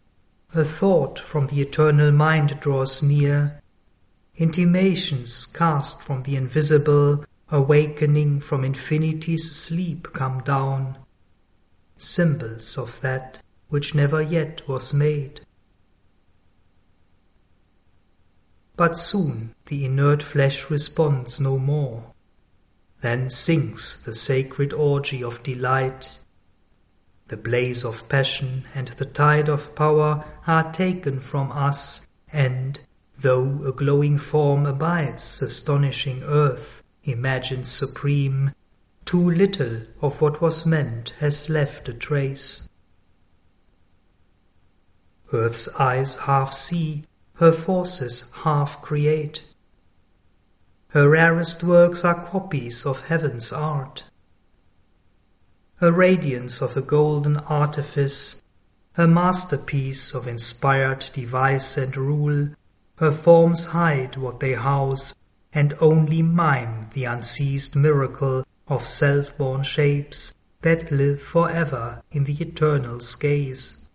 a 0.53 0.63
thought 0.63 1.17
from 1.17 1.47
the 1.47 1.59
eternal 1.59 2.11
mind 2.11 2.59
draws 2.59 3.01
near, 3.01 3.59
intimations 4.35 5.47
cast 5.47 6.03
from 6.03 6.21
the 6.21 6.35
invisible, 6.35 7.25
awakening 7.49 8.41
from 8.41 8.63
infinity's 8.63 9.51
sleep 9.55 10.13
come 10.13 10.43
down, 10.43 10.99
symbols 11.97 12.77
of 12.77 13.01
that 13.01 13.41
which 13.69 13.95
never 13.95 14.21
yet 14.21 14.61
was 14.67 14.93
made. 14.93 15.41
But 18.77 18.95
soon 18.95 19.55
the 19.65 19.85
inert 19.85 20.21
flesh 20.21 20.69
responds 20.69 21.39
no 21.41 21.57
more. 21.57 22.13
Then 23.01 23.31
sinks 23.31 23.97
the 23.97 24.13
sacred 24.13 24.71
orgy 24.71 25.23
of 25.23 25.41
delight. 25.41 26.19
The 27.27 27.37
blaze 27.37 27.83
of 27.83 28.07
passion 28.07 28.65
and 28.75 28.89
the 28.89 29.05
tide 29.05 29.49
of 29.49 29.75
power 29.75 30.23
are 30.45 30.71
taken 30.71 31.19
from 31.19 31.51
us, 31.51 32.07
and, 32.31 32.79
though 33.19 33.63
a 33.65 33.71
glowing 33.71 34.19
form 34.19 34.67
abides 34.67 35.41
astonishing 35.41 36.21
earth, 36.21 36.83
imagined 37.03 37.67
supreme, 37.67 38.51
too 39.05 39.31
little 39.31 39.81
of 40.01 40.21
what 40.21 40.39
was 40.39 40.67
meant 40.67 41.13
has 41.17 41.49
left 41.49 41.89
a 41.89 41.95
trace. 41.95 42.69
Earth's 45.33 45.67
eyes 45.79 46.15
half 46.17 46.53
see, 46.53 47.05
her 47.37 47.51
forces 47.51 48.31
half 48.43 48.81
create. 48.81 49.43
Her 50.89 51.09
rarest 51.09 51.63
works 51.63 52.03
are 52.03 52.25
copies 52.25 52.85
of 52.85 53.07
heaven's 53.07 53.53
art. 53.53 54.05
Her 55.75 55.91
radiance 55.91 56.61
of 56.61 56.75
a 56.75 56.81
golden 56.81 57.37
artifice, 57.37 58.41
her 58.93 59.07
masterpiece 59.07 60.15
of 60.15 60.27
inspired 60.27 61.05
device 61.13 61.77
and 61.77 61.95
rule, 61.95 62.49
her 62.95 63.11
forms 63.11 63.65
hide 63.65 64.17
what 64.17 64.39
they 64.39 64.53
house, 64.53 65.13
and 65.53 65.75
only 65.79 66.23
mime 66.23 66.89
the 66.93 67.05
unceased 67.05 67.75
miracle 67.75 68.43
of 68.67 68.85
self-born 68.85 69.61
shapes 69.61 70.33
that 70.61 70.91
live 70.91 71.21
forever 71.21 72.01
in 72.11 72.23
the 72.23 72.41
eternal's 72.41 73.15
gaze. 73.15 73.86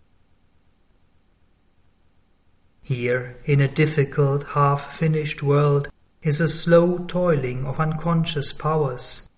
Here, 2.82 3.38
in 3.44 3.60
a 3.60 3.68
difficult, 3.68 4.44
half-finished 4.48 5.40
world, 5.40 5.88
is 6.22 6.40
a 6.40 6.48
slow 6.48 6.98
toiling 6.98 7.64
of 7.64 7.78
unconscious 7.78 8.52
powers. 8.52 9.28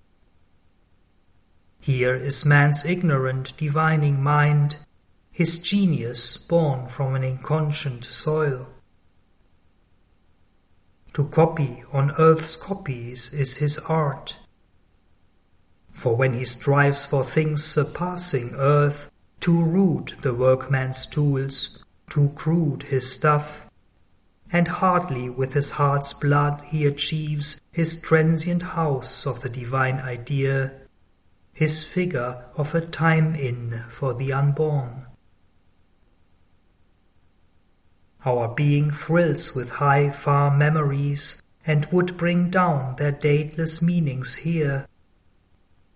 Here 1.78 2.14
is 2.14 2.46
man's 2.46 2.86
ignorant, 2.86 3.54
divining 3.58 4.22
mind, 4.22 4.76
his 5.30 5.58
genius 5.58 6.38
born 6.38 6.88
from 6.88 7.14
an 7.14 7.22
inconscient 7.22 8.04
soil. 8.04 8.68
To 11.12 11.24
copy 11.26 11.84
on 11.92 12.12
earth's 12.18 12.56
copies 12.56 13.32
is 13.34 13.56
his 13.56 13.78
art. 13.78 14.38
For 15.92 16.16
when 16.16 16.32
he 16.32 16.46
strives 16.46 17.04
for 17.04 17.22
things 17.22 17.62
surpassing 17.62 18.54
earth, 18.56 19.10
too 19.38 19.62
rude 19.62 20.14
the 20.22 20.34
workman's 20.34 21.04
tools, 21.04 21.83
too 22.08 22.30
crude 22.34 22.84
his 22.84 23.12
stuff, 23.12 23.68
and 24.52 24.68
hardly 24.68 25.28
with 25.28 25.54
his 25.54 25.70
heart's 25.70 26.12
blood 26.12 26.62
he 26.66 26.86
achieves 26.86 27.60
his 27.72 28.00
transient 28.00 28.62
house 28.62 29.26
of 29.26 29.40
the 29.40 29.48
divine 29.48 29.96
idea, 29.96 30.72
his 31.52 31.84
figure 31.84 32.44
of 32.56 32.74
a 32.74 32.80
time 32.80 33.34
inn 33.34 33.84
for 33.88 34.14
the 34.14 34.32
unborn. 34.32 35.06
Our 38.24 38.54
being 38.54 38.90
thrills 38.90 39.54
with 39.54 39.70
high, 39.70 40.10
far 40.10 40.56
memories 40.56 41.42
and 41.66 41.86
would 41.86 42.16
bring 42.16 42.50
down 42.50 42.96
their 42.96 43.12
dateless 43.12 43.82
meanings 43.82 44.36
here. 44.36 44.86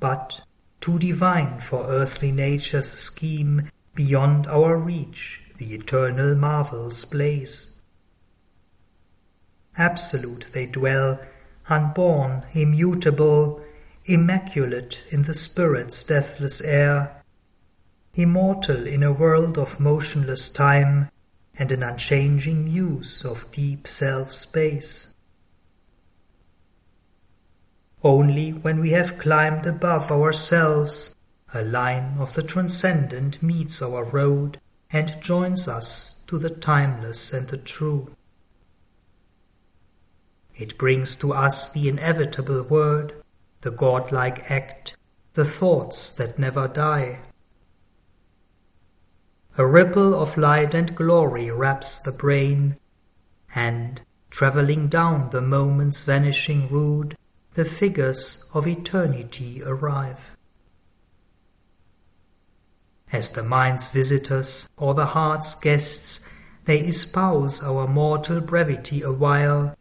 But 0.01 0.43
too 0.81 0.99
divine 0.99 1.61
for 1.61 1.87
earthly 1.87 2.33
nature's 2.33 2.91
scheme 2.91 3.71
beyond 3.95 4.47
our 4.47 4.77
reach 4.77 5.43
the 5.59 5.75
eternal 5.75 6.35
marvels 6.37 7.05
blaze. 7.05 7.83
Absolute 9.77 10.49
they 10.53 10.67
dwell, 10.67 11.21
unborn, 11.69 12.45
immutable, 12.53 13.61
immaculate 14.07 15.03
in 15.11 15.25
the 15.25 15.35
Spirit's 15.35 16.03
deathless 16.05 16.61
air, 16.61 17.23
immortal 18.15 18.87
in 18.87 19.03
a 19.03 19.13
world 19.13 19.59
of 19.59 19.79
motionless 19.79 20.49
time 20.49 21.11
and 21.57 21.71
an 21.73 21.83
unchanging 21.83 22.65
muse 22.65 23.25
of 23.25 23.51
deep 23.53 23.87
self-space. 23.87 25.15
Only 28.03 28.53
when 28.53 28.81
we 28.81 28.91
have 28.93 29.19
climbed 29.19 29.67
above 29.67 30.13
ourselves, 30.13 31.17
a 31.53 31.63
line 31.63 32.17
of 32.19 32.35
the 32.35 32.45
transcendent 32.45 33.43
meets 33.43 33.83
our 33.83 34.05
road, 34.05 34.61
and 34.91 35.21
joins 35.21 35.69
us 35.69 36.23
to 36.27 36.39
the 36.39 36.51
timeless 36.51 37.33
and 37.33 37.49
the 37.49 37.59
true. 37.59 38.11
It 40.55 40.79
brings 40.79 41.15
to 41.17 41.33
us 41.33 41.71
the 41.73 41.89
inevitable 41.89 42.63
word, 42.63 43.23
the 43.61 43.71
godlike 43.71 44.51
act, 44.51 44.97
the 45.35 45.45
thoughts 45.45 46.11
that 46.13 46.39
never 46.39 46.67
die. 46.69 47.21
A 49.59 49.67
ripple 49.67 50.15
of 50.15 50.39
light 50.39 50.75
and 50.75 50.95
glory 50.95 51.51
wraps 51.51 51.99
the 51.99 52.13
brain, 52.13 52.79
and, 53.55 54.01
travelling 54.31 54.89
down 54.89 55.31
the 55.31 55.43
moment's 55.43 56.05
vanishing 56.05 56.69
road, 56.69 57.17
the 57.55 57.65
figures 57.65 58.49
of 58.55 58.67
eternity 58.67 59.63
arrive 59.65 60.38
as 63.13 63.31
the 63.33 63.43
mind's 63.43 63.89
visitors 63.89 64.69
or 64.77 64.95
the 64.95 65.07
heart's 65.07 65.55
guests, 65.55 66.29
they 66.65 66.81
espouse 66.81 67.63
our 67.63 67.87
mortal 67.89 68.41
brevity 68.41 69.01
awhile, 69.03 69.75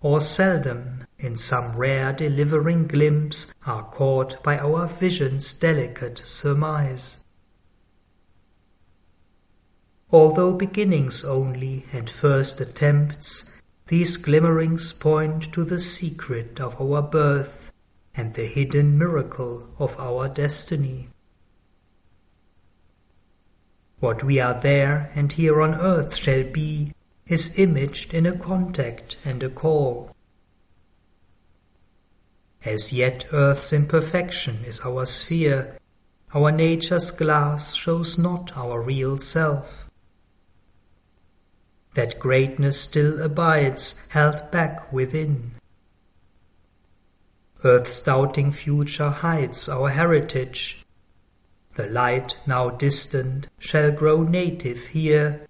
or 0.00 0.20
seldom, 0.20 1.06
in 1.18 1.36
some 1.36 1.76
rare 1.76 2.12
delivering 2.12 2.86
glimpse, 2.86 3.54
are 3.66 3.84
caught 3.84 4.42
by 4.42 4.58
our 4.58 4.86
vision's 4.86 5.54
delicate 5.54 6.18
surmise. 6.18 7.24
Although 10.10 10.52
beginnings 10.52 11.24
only 11.24 11.86
and 11.92 12.10
first 12.10 12.60
attempts, 12.60 13.62
these 13.88 14.16
glimmerings 14.16 14.92
point 14.92 15.52
to 15.54 15.64
the 15.64 15.78
secret 15.78 16.60
of 16.60 16.80
our 16.80 17.02
birth 17.02 17.72
and 18.14 18.34
the 18.34 18.46
hidden 18.46 18.98
miracle 18.98 19.68
of 19.78 19.98
our 19.98 20.28
destiny. 20.28 21.08
What 24.04 24.22
we 24.22 24.38
are 24.38 24.60
there 24.60 25.10
and 25.14 25.32
here 25.32 25.62
on 25.62 25.74
earth 25.74 26.14
shall 26.14 26.44
be 26.44 26.92
is 27.26 27.58
imaged 27.58 28.12
in 28.12 28.26
a 28.26 28.36
contact 28.36 29.16
and 29.24 29.42
a 29.42 29.48
call. 29.48 30.14
As 32.66 32.92
yet 32.92 33.24
earth's 33.32 33.72
imperfection 33.72 34.62
is 34.66 34.82
our 34.84 35.06
sphere, 35.06 35.78
our 36.34 36.52
nature's 36.52 37.12
glass 37.12 37.74
shows 37.74 38.18
not 38.18 38.54
our 38.54 38.82
real 38.82 39.16
self. 39.16 39.90
That 41.94 42.18
greatness 42.18 42.78
still 42.78 43.22
abides 43.22 44.06
held 44.10 44.50
back 44.50 44.92
within. 44.92 45.52
Earth's 47.64 48.02
doubting 48.02 48.52
future 48.52 49.08
hides 49.08 49.66
our 49.66 49.88
heritage, 49.88 50.83
the 51.74 51.86
light 51.86 52.36
now 52.46 52.70
distant 52.70 53.48
shall 53.58 53.90
grow 53.90 54.22
native 54.22 54.86
here, 54.88 55.46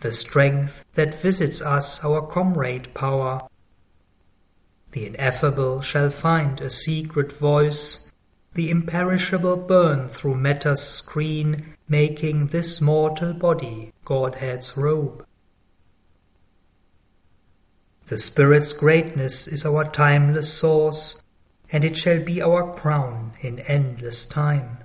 the 0.00 0.12
strength 0.12 0.84
that 0.94 1.20
visits 1.20 1.60
us 1.60 2.02
our 2.04 2.26
comrade 2.26 2.94
power. 2.94 3.46
The 4.92 5.06
ineffable 5.06 5.82
shall 5.82 6.10
find 6.10 6.60
a 6.60 6.70
secret 6.70 7.30
voice, 7.30 8.10
the 8.54 8.70
imperishable 8.70 9.58
burn 9.58 10.08
through 10.08 10.36
matter's 10.36 10.82
screen, 10.82 11.76
making 11.88 12.48
this 12.48 12.80
mortal 12.80 13.34
body 13.34 13.92
Godhead's 14.04 14.76
robe. 14.76 15.24
The 18.06 18.18
Spirit's 18.18 18.72
greatness 18.72 19.46
is 19.46 19.64
our 19.64 19.84
timeless 19.84 20.52
source, 20.52 21.22
and 21.70 21.84
it 21.84 21.96
shall 21.96 22.20
be 22.24 22.42
our 22.42 22.74
crown 22.74 23.34
in 23.40 23.60
endless 23.60 24.26
time. 24.26 24.78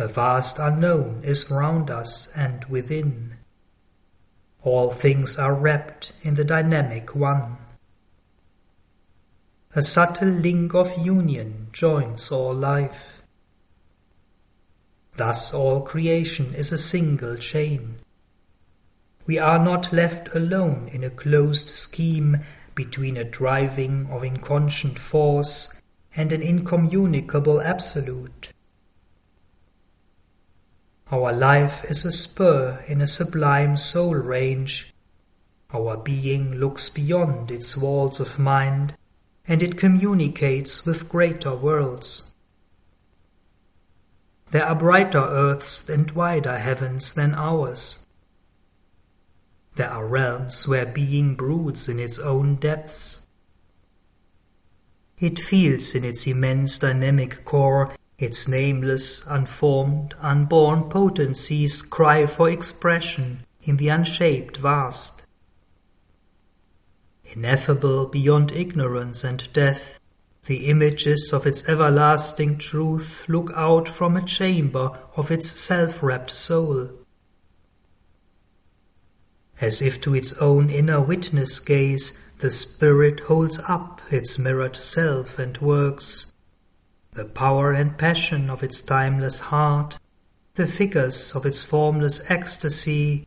A 0.00 0.08
vast 0.08 0.58
unknown 0.58 1.20
is 1.24 1.50
round 1.50 1.90
us 1.90 2.32
and 2.34 2.64
within. 2.70 3.36
All 4.62 4.90
things 4.90 5.38
are 5.38 5.54
wrapped 5.54 6.12
in 6.22 6.36
the 6.36 6.44
dynamic 6.44 7.14
One. 7.14 7.58
A 9.76 9.82
subtle 9.82 10.30
link 10.30 10.74
of 10.74 10.96
union 11.04 11.68
joins 11.72 12.32
all 12.32 12.54
life. 12.54 13.22
Thus 15.16 15.52
all 15.52 15.82
creation 15.82 16.54
is 16.54 16.72
a 16.72 16.78
single 16.78 17.36
chain. 17.36 17.96
We 19.26 19.38
are 19.38 19.62
not 19.62 19.92
left 19.92 20.34
alone 20.34 20.88
in 20.90 21.04
a 21.04 21.10
closed 21.10 21.68
scheme 21.68 22.38
between 22.74 23.18
a 23.18 23.24
driving 23.24 24.06
of 24.06 24.24
inconscient 24.24 24.98
force 24.98 25.82
and 26.16 26.32
an 26.32 26.40
incommunicable 26.40 27.60
absolute. 27.60 28.50
Our 31.12 31.32
life 31.32 31.84
is 31.90 32.04
a 32.04 32.12
spur 32.12 32.84
in 32.86 33.00
a 33.00 33.06
sublime 33.08 33.76
soul 33.76 34.14
range. 34.14 34.94
Our 35.74 35.96
being 35.96 36.54
looks 36.54 36.88
beyond 36.88 37.50
its 37.50 37.76
walls 37.76 38.20
of 38.20 38.38
mind 38.38 38.94
and 39.44 39.60
it 39.60 39.76
communicates 39.76 40.86
with 40.86 41.08
greater 41.08 41.52
worlds. 41.52 42.32
There 44.52 44.64
are 44.64 44.76
brighter 44.76 45.18
earths 45.18 45.88
and 45.88 46.12
wider 46.12 46.58
heavens 46.58 47.14
than 47.14 47.34
ours. 47.34 48.06
There 49.74 49.90
are 49.90 50.06
realms 50.06 50.68
where 50.68 50.86
being 50.86 51.34
broods 51.34 51.88
in 51.88 51.98
its 51.98 52.20
own 52.20 52.56
depths. 52.56 53.26
It 55.18 55.40
feels 55.40 55.96
in 55.96 56.04
its 56.04 56.28
immense 56.28 56.78
dynamic 56.78 57.44
core 57.44 57.94
its 58.20 58.46
nameless, 58.46 59.26
unformed, 59.26 60.14
unborn 60.20 60.84
potencies 60.90 61.80
cry 61.80 62.26
for 62.26 62.50
expression 62.50 63.44
in 63.62 63.78
the 63.78 63.88
unshaped 63.88 64.58
vast. 64.58 65.26
Ineffable 67.24 68.06
beyond 68.06 68.52
ignorance 68.52 69.24
and 69.24 69.50
death, 69.54 69.98
the 70.46 70.66
images 70.66 71.32
of 71.32 71.46
its 71.46 71.68
everlasting 71.68 72.58
truth 72.58 73.24
look 73.28 73.50
out 73.56 73.88
from 73.88 74.16
a 74.16 74.24
chamber 74.24 74.90
of 75.16 75.30
its 75.30 75.50
self-wrapped 75.50 76.30
soul. 76.30 76.90
As 79.60 79.80
if 79.80 80.00
to 80.02 80.14
its 80.14 80.36
own 80.40 80.70
inner 80.70 81.00
witness 81.00 81.58
gaze, 81.60 82.18
the 82.40 82.50
spirit 82.50 83.20
holds 83.20 83.60
up 83.68 84.00
its 84.10 84.38
mirrored 84.38 84.76
self 84.76 85.38
and 85.38 85.56
works. 85.58 86.29
The 87.12 87.24
power 87.24 87.72
and 87.72 87.98
passion 87.98 88.48
of 88.48 88.62
its 88.62 88.80
timeless 88.80 89.40
heart, 89.40 89.98
the 90.54 90.66
figures 90.66 91.34
of 91.34 91.44
its 91.44 91.62
formless 91.62 92.30
ecstasy, 92.30 93.26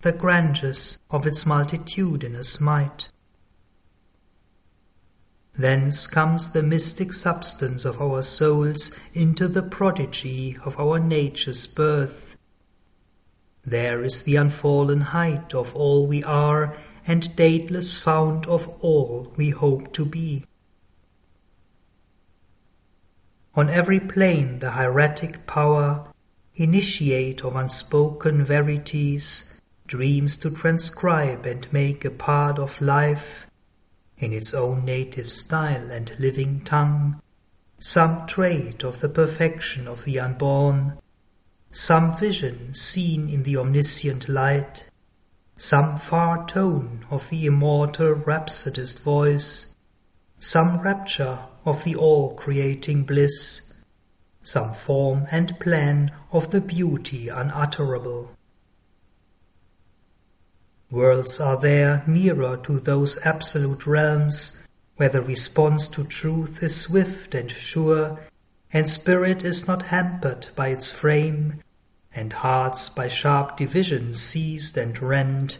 the 0.00 0.12
grandeurs 0.12 0.98
of 1.10 1.26
its 1.26 1.46
multitudinous 1.46 2.60
might. 2.60 3.10
Thence 5.54 6.06
comes 6.06 6.52
the 6.52 6.62
mystic 6.62 7.12
substance 7.12 7.84
of 7.84 8.00
our 8.00 8.22
souls 8.22 8.98
into 9.12 9.46
the 9.46 9.62
prodigy 9.62 10.56
of 10.64 10.80
our 10.80 10.98
nature's 10.98 11.66
birth. 11.66 12.36
There 13.62 14.02
is 14.02 14.22
the 14.22 14.36
unfallen 14.36 15.02
height 15.02 15.54
of 15.54 15.76
all 15.76 16.06
we 16.06 16.24
are, 16.24 16.76
and 17.06 17.36
dateless 17.36 17.98
fount 17.98 18.46
of 18.46 18.66
all 18.80 19.32
we 19.36 19.50
hope 19.50 19.92
to 19.92 20.04
be. 20.04 20.44
On 23.54 23.68
every 23.68 24.00
plane 24.00 24.60
the 24.60 24.70
hieratic 24.70 25.46
power, 25.46 26.10
initiate 26.54 27.44
of 27.44 27.54
unspoken 27.54 28.42
verities, 28.42 29.60
dreams 29.86 30.38
to 30.38 30.50
transcribe 30.50 31.44
and 31.44 31.70
make 31.70 32.02
a 32.02 32.10
part 32.10 32.58
of 32.58 32.80
life, 32.80 33.50
in 34.16 34.32
its 34.32 34.54
own 34.54 34.86
native 34.86 35.30
style 35.30 35.90
and 35.90 36.18
living 36.18 36.62
tongue, 36.64 37.20
some 37.78 38.26
trait 38.26 38.84
of 38.84 39.00
the 39.00 39.08
perfection 39.10 39.86
of 39.86 40.06
the 40.06 40.18
unborn, 40.18 40.96
some 41.70 42.16
vision 42.16 42.74
seen 42.74 43.28
in 43.28 43.42
the 43.42 43.58
omniscient 43.58 44.30
light, 44.30 44.88
some 45.56 45.98
far 45.98 46.46
tone 46.46 47.04
of 47.10 47.28
the 47.28 47.44
immortal 47.44 48.12
rhapsodist 48.12 49.02
voice, 49.04 49.76
some 50.38 50.80
rapture 50.80 51.38
of 51.64 51.84
the 51.84 51.94
all-creating 51.94 53.04
bliss, 53.04 53.84
some 54.42 54.72
form 54.72 55.26
and 55.30 55.58
plan 55.60 56.10
of 56.32 56.50
the 56.50 56.60
beauty 56.60 57.28
unutterable. 57.28 58.32
Worlds 60.90 61.40
are 61.40 61.58
there 61.58 62.02
nearer 62.06 62.56
to 62.64 62.80
those 62.80 63.24
absolute 63.24 63.86
realms 63.86 64.68
where 64.96 65.08
the 65.08 65.22
response 65.22 65.88
to 65.88 66.04
truth 66.04 66.62
is 66.62 66.78
swift 66.78 67.34
and 67.34 67.50
sure, 67.50 68.20
and 68.72 68.86
spirit 68.86 69.42
is 69.42 69.66
not 69.66 69.86
hampered 69.86 70.48
by 70.54 70.68
its 70.68 70.90
frame, 70.92 71.62
and 72.14 72.32
hearts 72.32 72.88
by 72.88 73.08
sharp 73.08 73.56
division 73.56 74.12
seized 74.12 74.76
and 74.76 75.00
rent, 75.00 75.58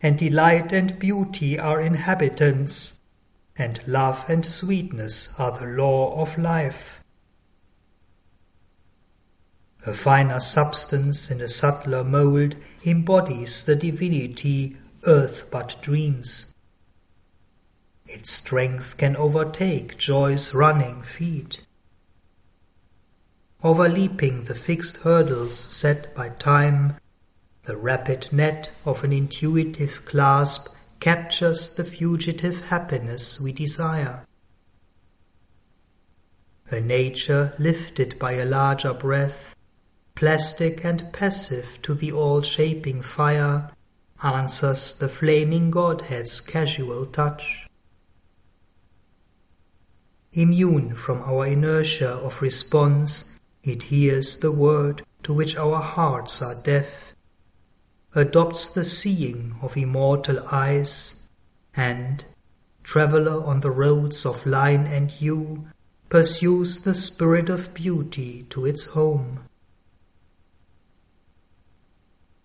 and 0.00 0.18
delight 0.18 0.72
and 0.72 0.98
beauty 0.98 1.58
are 1.58 1.80
inhabitants, 1.80 2.98
and 3.56 3.80
love 3.86 4.24
and 4.28 4.44
sweetness 4.44 5.38
are 5.38 5.58
the 5.58 5.66
law 5.66 6.20
of 6.20 6.38
life. 6.38 7.02
A 9.86 9.92
finer 9.92 10.38
substance 10.38 11.30
in 11.30 11.40
a 11.40 11.48
subtler 11.48 12.04
mould 12.04 12.56
embodies 12.86 13.64
the 13.64 13.74
divinity 13.74 14.76
earth 15.06 15.48
but 15.50 15.76
dreams. 15.82 16.54
Its 18.06 18.30
strength 18.30 18.96
can 18.96 19.16
overtake 19.16 19.98
joy's 19.98 20.54
running 20.54 21.02
feet. 21.02 21.64
Overleaping 23.64 24.44
the 24.46 24.54
fixed 24.54 24.98
hurdles 24.98 25.56
set 25.56 26.14
by 26.14 26.28
time, 26.28 26.96
the 27.64 27.76
rapid 27.76 28.28
net 28.32 28.70
of 28.84 29.04
an 29.04 29.12
intuitive 29.12 30.04
clasp 30.04 30.74
captures 31.02 31.74
the 31.74 31.82
fugitive 31.82 32.60
happiness 32.66 33.40
we 33.40 33.50
desire. 33.52 34.24
Her 36.66 36.78
nature 36.80 37.54
lifted 37.58 38.20
by 38.20 38.34
a 38.34 38.44
larger 38.44 38.94
breath, 38.94 39.56
plastic 40.14 40.84
and 40.84 41.12
passive 41.12 41.82
to 41.82 41.94
the 41.94 42.12
all-shaping 42.12 43.02
fire, 43.02 43.72
answers 44.22 44.94
the 44.94 45.08
flaming 45.08 45.72
Godhead's 45.72 46.40
casual 46.40 47.06
touch. 47.06 47.66
Immune 50.32 50.94
from 50.94 51.20
our 51.22 51.48
inertia 51.48 52.10
of 52.10 52.40
response, 52.40 53.40
it 53.64 53.82
hears 53.82 54.38
the 54.38 54.52
word 54.52 55.02
to 55.24 55.34
which 55.34 55.56
our 55.56 55.82
hearts 55.82 56.40
are 56.40 56.54
deaf, 56.62 57.11
adopts 58.14 58.68
the 58.68 58.84
seeing 58.84 59.56
of 59.62 59.76
immortal 59.76 60.38
eyes, 60.50 61.30
and, 61.74 62.24
traveller 62.82 63.42
on 63.44 63.60
the 63.60 63.70
roads 63.70 64.26
of 64.26 64.46
line 64.46 64.86
and 64.86 65.10
hue, 65.10 65.66
pursues 66.08 66.80
the 66.80 66.94
spirit 66.94 67.48
of 67.48 67.72
beauty 67.72 68.44
to 68.50 68.66
its 68.66 68.84
home. 68.86 69.40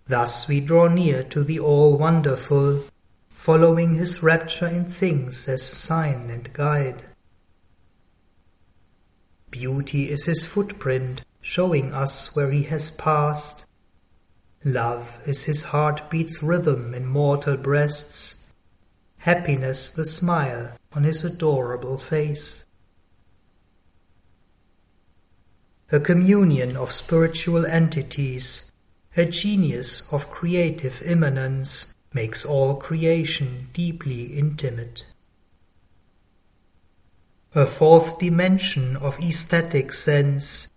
Thus 0.06 0.48
we 0.48 0.62
draw 0.62 0.88
near 0.88 1.24
to 1.24 1.44
the 1.44 1.60
All-Wonderful, 1.60 2.86
following 3.30 3.96
his 3.96 4.24
rapture 4.24 4.68
in 4.68 4.86
things 4.86 5.50
as 5.50 5.62
sign 5.62 6.30
and 6.30 6.52
guide. 6.54 7.04
Beauty 9.52 10.04
is 10.04 10.24
his 10.24 10.46
footprint, 10.46 11.24
showing 11.42 11.94
us 11.94 12.36
where 12.36 12.52
he 12.52 12.64
has 12.64 12.90
passed. 12.92 13.67
Love 14.74 15.20
is 15.26 15.46
his 15.46 15.64
heartbeat's 15.64 16.44
rhythm 16.44 16.94
in 16.94 17.06
mortal 17.06 17.56
breasts, 17.56 18.52
happiness 19.20 19.90
the 19.90 20.06
smile 20.06 20.78
on 20.92 21.06
his 21.06 21.24
adorable 21.24 21.98
face. 21.98 22.66
A 25.90 26.02
communion 26.02 26.76
of 26.76 26.92
spiritual 26.92 27.66
entities 27.66 28.74
a 29.16 29.26
genius 29.26 30.12
of 30.14 30.30
creative 30.30 31.02
immanence 31.02 31.96
makes 32.14 32.46
all 32.46 32.76
creation 32.76 33.68
deeply 33.74 34.26
intimate. 34.26 35.08
A 37.56 37.66
fourth 37.66 38.20
dimension 38.20 38.96
of 38.98 39.18
aesthetic 39.20 39.92
sense, 39.92 40.70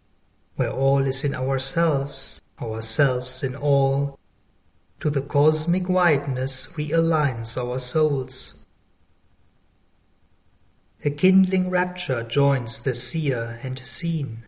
where 0.57 0.71
all 0.71 1.05
is 1.05 1.23
in 1.23 1.35
ourselves, 1.35 2.40
ourselves 2.61 3.43
in 3.43 3.57
all, 3.57 4.19
to 5.01 5.11
the 5.11 5.23
cosmic 5.23 5.89
wideness 5.89 6.73
realigns 6.75 7.57
our 7.57 7.79
souls. 7.79 8.67
A 11.03 11.11
kindling 11.11 11.71
rapture 11.71 12.23
joins 12.23 12.81
the 12.81 12.95
seer 12.95 13.59
and 13.63 13.79
seen. 13.79 14.47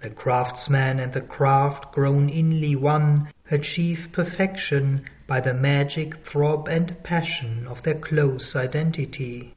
The 0.00 0.10
craftsman 0.10 1.00
and 1.00 1.12
the 1.12 1.20
craft 1.20 1.90
grown 1.90 2.28
inly 2.28 2.76
one 2.76 3.32
achieve 3.50 4.10
perfection 4.12 5.04
by 5.26 5.40
the 5.40 5.54
magic 5.54 6.18
throb 6.18 6.68
and 6.68 7.02
passion 7.02 7.66
of 7.66 7.82
their 7.82 7.98
close 7.98 8.54
identity. 8.54 9.56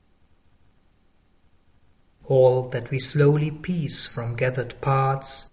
All 2.23 2.69
that 2.69 2.89
we 2.89 2.97
slowly 2.97 3.51
piece 3.51 4.07
from 4.07 4.35
gathered 4.35 4.79
parts, 4.81 5.48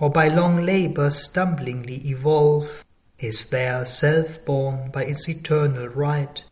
or 0.00 0.10
by 0.10 0.28
long 0.28 0.64
labor 0.64 1.10
stumblingly 1.10 2.04
evolve, 2.06 2.84
is 3.18 3.46
there 3.46 3.84
self-born 3.84 4.90
by 4.90 5.04
its 5.04 5.28
eternal 5.28 5.88
right. 5.88 6.44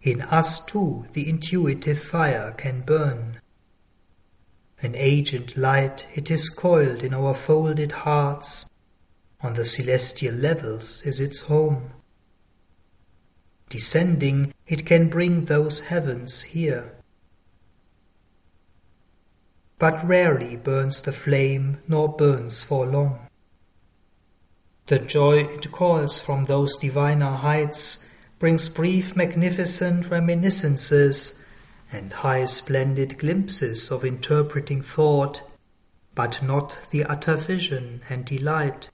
In 0.00 0.22
us 0.22 0.64
too 0.64 1.04
the 1.12 1.28
intuitive 1.28 2.00
fire 2.00 2.52
can 2.56 2.80
burn. 2.80 3.40
An 4.80 4.94
agent 4.96 5.56
light 5.56 6.06
it 6.14 6.30
is 6.30 6.48
coiled 6.50 7.02
in 7.02 7.12
our 7.12 7.34
folded 7.34 7.92
hearts, 7.92 8.70
on 9.40 9.54
the 9.54 9.64
celestial 9.64 10.34
levels 10.34 11.02
is 11.02 11.20
its 11.20 11.42
home. 11.42 11.90
Descending, 13.68 14.54
it 14.66 14.86
can 14.86 15.08
bring 15.08 15.44
those 15.44 15.80
heavens 15.80 16.42
here. 16.42 16.97
But 19.78 20.06
rarely 20.06 20.56
burns 20.56 21.02
the 21.02 21.12
flame, 21.12 21.78
nor 21.86 22.08
burns 22.08 22.62
for 22.62 22.86
long. 22.86 23.28
The 24.88 24.98
joy 24.98 25.44
it 25.44 25.70
calls 25.70 26.20
from 26.20 26.44
those 26.44 26.76
diviner 26.76 27.30
heights 27.30 28.08
brings 28.38 28.68
brief 28.68 29.14
magnificent 29.14 30.10
reminiscences 30.10 31.46
and 31.92 32.12
high 32.12 32.44
splendid 32.46 33.18
glimpses 33.18 33.90
of 33.90 34.04
interpreting 34.04 34.82
thought, 34.82 35.42
but 36.14 36.42
not 36.42 36.78
the 36.90 37.04
utter 37.04 37.36
vision 37.36 38.02
and 38.08 38.24
delight. 38.24 38.90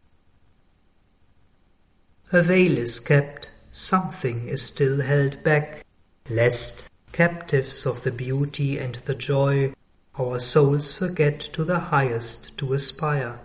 A 2.33 2.43
veil 2.43 2.77
is 2.77 3.01
kept, 3.01 3.51
something 3.71 4.49
is 4.49 4.63
still 4.63 5.01
held 5.01 5.43
back, 5.43 5.85
lest, 6.29 6.91
captives 7.13 7.87
of 7.87 8.03
the 8.03 8.13
beauty 8.13 8.79
and 8.79 8.97
the 9.07 9.15
joy, 9.15 9.73
our 10.19 10.39
souls 10.39 10.97
forget 10.97 11.41
to 11.41 11.65
the 11.65 11.79
highest 11.79 12.57
to 12.59 12.73
aspire. 12.73 13.41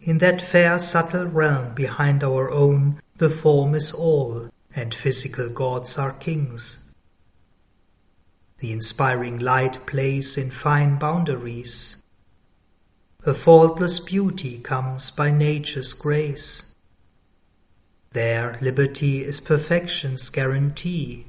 In 0.00 0.18
that 0.18 0.40
fair 0.40 0.78
subtle 0.78 1.26
realm 1.26 1.74
behind 1.74 2.24
our 2.24 2.50
own, 2.50 3.00
the 3.16 3.28
form 3.28 3.74
is 3.74 3.92
all, 3.92 4.48
and 4.74 4.94
physical 4.94 5.50
gods 5.50 5.98
are 5.98 6.12
kings. 6.12 6.92
The 8.58 8.72
inspiring 8.72 9.38
light 9.38 9.86
plays 9.86 10.38
in 10.38 10.50
fine 10.50 10.98
boundaries, 10.98 12.00
a 13.26 13.34
faultless 13.34 13.98
beauty 13.98 14.58
comes 14.60 15.10
by 15.10 15.30
nature's 15.30 15.92
grace. 15.92 16.74
There 18.12 18.56
liberty 18.62 19.22
is 19.22 19.40
perfection's 19.40 20.30
guarantee. 20.30 21.26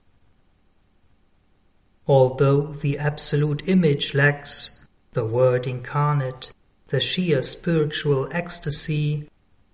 Although 2.07 2.67
the 2.67 2.97
absolute 2.97 3.67
image 3.67 4.13
lacks, 4.13 4.87
the 5.13 5.25
Word 5.25 5.67
incarnate, 5.67 6.51
the 6.87 6.99
sheer 6.99 7.41
spiritual 7.41 8.27
ecstasy, 8.31 9.29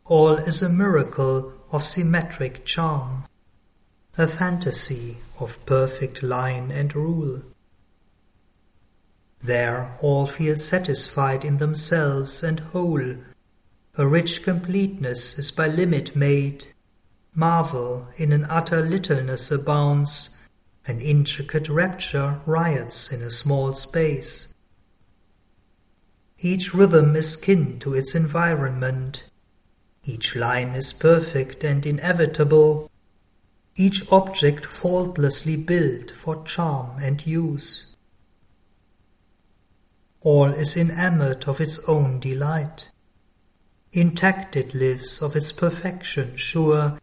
all 0.05 0.35
is 0.35 0.61
a 0.61 0.69
miracle 0.69 1.53
of 1.71 1.85
symmetric 1.85 2.65
charm, 2.65 3.25
a 4.17 4.27
fantasy 4.27 5.17
of 5.39 5.65
perfect 5.65 6.21
line 6.21 6.71
and 6.71 6.95
rule. 6.95 7.43
There 9.41 9.95
all 10.01 10.27
feel 10.27 10.57
satisfied 10.57 11.45
in 11.45 11.57
themselves 11.57 12.43
and 12.43 12.59
whole. 12.59 13.17
A 13.95 14.07
rich 14.07 14.43
completeness 14.43 15.37
is 15.39 15.51
by 15.51 15.67
limit 15.67 16.15
made. 16.15 16.67
Marvel 17.33 18.07
in 18.15 18.31
an 18.33 18.45
utter 18.45 18.81
littleness 18.81 19.51
abounds. 19.51 20.36
An 20.87 21.01
intricate 21.01 21.67
rapture 21.67 22.39
riots 22.45 23.11
in 23.11 23.21
a 23.21 23.29
small 23.29 23.73
space. 23.73 24.53
Each 26.39 26.73
rhythm 26.73 27.15
is 27.17 27.35
kin 27.35 27.77
to 27.79 27.93
its 27.93 28.15
environment. 28.15 29.29
Each 30.05 30.33
line 30.33 30.69
is 30.69 30.93
perfect 30.93 31.65
and 31.65 31.85
inevitable. 31.85 32.89
Each 33.75 34.09
object 34.11 34.65
faultlessly 34.65 35.57
built 35.57 36.11
for 36.11 36.43
charm 36.45 36.97
and 37.03 37.25
use. 37.27 37.95
All 40.21 40.45
is 40.45 40.77
enamoured 40.77 41.49
of 41.49 41.59
its 41.59 41.79
own 41.89 42.21
delight. 42.21 42.91
Intact 43.91 44.55
it 44.55 44.73
lives 44.73 45.21
of 45.21 45.35
its 45.35 45.51
perfection 45.51 46.37
sure, 46.37 46.97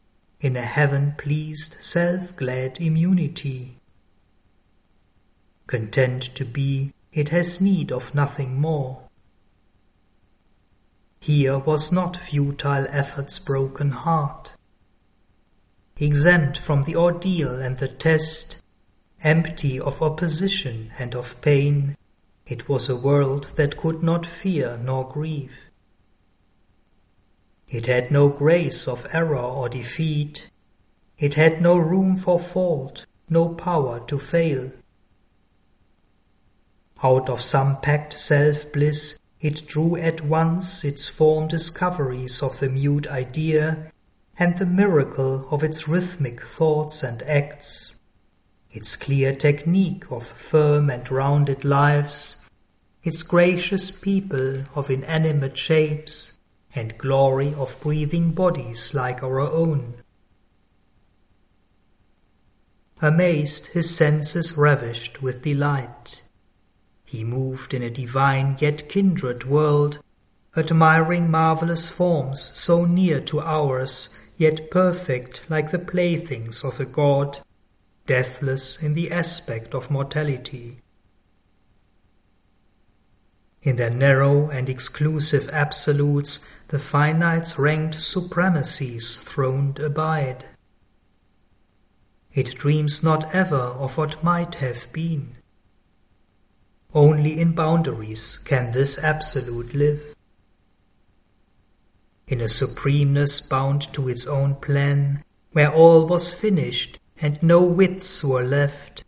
in 0.45 0.57
a 0.57 0.61
heaven-pleased, 0.61 1.73
self-glad 1.81 2.79
immunity. 2.79 3.79
Content 5.67 6.23
to 6.23 6.45
be, 6.45 6.93
it 7.15 7.31
has 7.31 7.63
need 7.63 7.91
of 7.91 8.15
nothing 8.15 8.61
more. 8.61 9.09
Here 11.19 11.59
was 11.59 11.91
not 11.91 12.19
futile 12.19 12.87
effort's 12.91 13.39
broken 13.39 13.93
heart. 13.93 14.55
Exempt 15.97 16.59
from 16.59 16.85
the 16.85 16.95
ordeal 16.95 17.59
and 17.63 17.79
the 17.79 17.89
test, 17.89 18.63
empty 19.23 19.81
of 19.81 20.03
opposition 20.03 20.91
and 20.99 21.15
of 21.15 21.41
pain, 21.41 21.97
it 22.47 22.69
was 22.69 22.91
a 22.91 23.01
world 23.01 23.55
that 23.57 23.79
could 23.79 24.03
not 24.03 24.27
fear 24.27 24.77
nor 24.77 25.09
grieve. 25.09 25.71
It 27.75 27.87
had 27.87 28.13
no 28.13 28.29
grace 28.29 28.87
of 28.87 29.05
error 29.13 29.35
or 29.37 29.69
defeat. 29.69 30.49
It 31.19 31.35
had 31.35 31.61
no 31.61 31.77
room 31.77 32.15
for 32.15 32.39
fault, 32.39 33.05
no 33.29 33.49
power 33.49 33.99
to 34.07 34.17
fail. 34.17 34.71
Out 37.03 37.29
of 37.29 37.41
some 37.41 37.81
packed 37.81 38.13
self-bliss 38.13 39.19
it 39.41 39.67
drew 39.67 39.97
at 39.97 40.21
once 40.21 40.85
its 40.85 41.09
form 41.09 41.49
discoveries 41.49 42.45
of 42.45 42.61
the 42.61 42.69
mute 42.69 43.09
idea 43.09 43.91
and 44.39 44.57
the 44.57 44.67
miracle 44.67 45.49
of 45.51 45.65
its 45.65 45.89
rhythmic 45.89 46.43
thoughts 46.43 47.03
and 47.03 47.25
acts 47.25 47.99
its 48.71 48.95
clear 48.95 49.35
technique 49.35 50.13
of 50.13 50.25
firm 50.25 50.91
and 50.91 51.11
rounded 51.11 51.65
lives, 51.65 52.49
its 53.03 53.25
gracious 53.25 53.91
people 53.91 54.63
of 54.77 54.91
inanimate 54.91 55.59
shapes, 55.59 56.34
and 56.75 56.99
glory 56.99 57.55
of 57.55 57.81
breathing 57.81 58.33
bodies 58.33 58.95
like 58.95 59.23
our 59.23 59.41
own. 59.41 59.95
Amazed, 63.01 63.67
his 63.69 63.95
senses 63.95 64.57
ravished 64.57 65.23
with 65.23 65.43
delight. 65.43 66.23
He 67.05 67.23
moved 67.25 67.75
in 67.75 67.83
a 67.83 67.91
divine 67.91 68.57
yet 68.59 68.89
kindred 68.89 69.45
world, 69.45 69.99
admiring 70.57 71.31
marvelous 71.31 71.89
forms 71.89 72.41
so 72.41 72.85
near 72.85 73.21
to 73.21 73.41
ours, 73.41 74.19
yet 74.37 74.71
perfect 74.71 75.43
like 75.49 75.71
the 75.71 75.79
playthings 75.79 76.65
of 76.65 76.81
a 76.81 76.85
god 76.85 77.41
deathless 78.07 78.83
in 78.83 78.95
the 78.95 79.11
aspect 79.11 79.75
of 79.75 79.91
mortality. 79.91 80.79
In 83.65 83.77
their 83.77 83.89
narrow 83.89 84.51
and 84.51 84.69
exclusive 84.69 85.49
absolutes, 85.51 86.47
the 86.69 86.79
finite's 86.79 87.59
ranked 87.59 87.99
supremacies 87.99 89.17
throned 89.17 89.79
abide. 89.79 90.45
It 92.35 92.59
dreams 92.59 93.03
not 93.03 93.35
ever 93.35 93.57
of 93.57 93.97
what 93.97 94.23
might 94.23 94.57
have 94.57 94.93
been. 94.93 95.37
Only 96.93 97.41
in 97.41 97.55
boundaries 97.55 98.37
can 98.37 98.73
this 98.73 99.03
absolute 99.03 99.73
live. 99.73 100.15
In 102.29 102.43
a 102.43 102.49
supremeness 102.49 103.41
bound 103.41 103.91
to 103.95 104.11
its 104.11 104.27
own 104.27 104.57
plan, 104.57 105.25
where 105.53 105.73
all 105.73 106.07
was 106.07 106.39
finished 106.39 107.01
and 107.19 107.43
no 107.43 107.63
widths 107.63 108.23
were 108.23 108.45
left, 108.45 109.05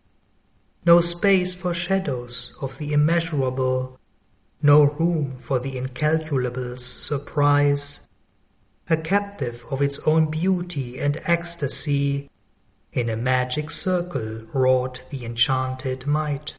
no 0.87 1.03
space 1.03 1.55
for 1.55 1.75
shadows 1.75 2.57
of 2.62 2.79
the 2.79 2.95
immeasurable, 2.95 3.96
no 4.67 4.83
room 4.83 5.39
for 5.39 5.61
the 5.61 5.79
incalculable's 5.79 6.85
surprise, 6.85 8.09
a 8.91 8.97
captive 8.97 9.65
of 9.71 9.81
its 9.81 9.99
own 10.07 10.29
beauty 10.29 10.99
and 10.99 11.17
ecstasy, 11.25 12.29
in 12.93 13.09
a 13.09 13.17
magic 13.17 13.71
circle 13.71 14.43
wrought 14.53 15.05
the 15.11 15.25
enchanted 15.25 16.07
might. 16.07 16.57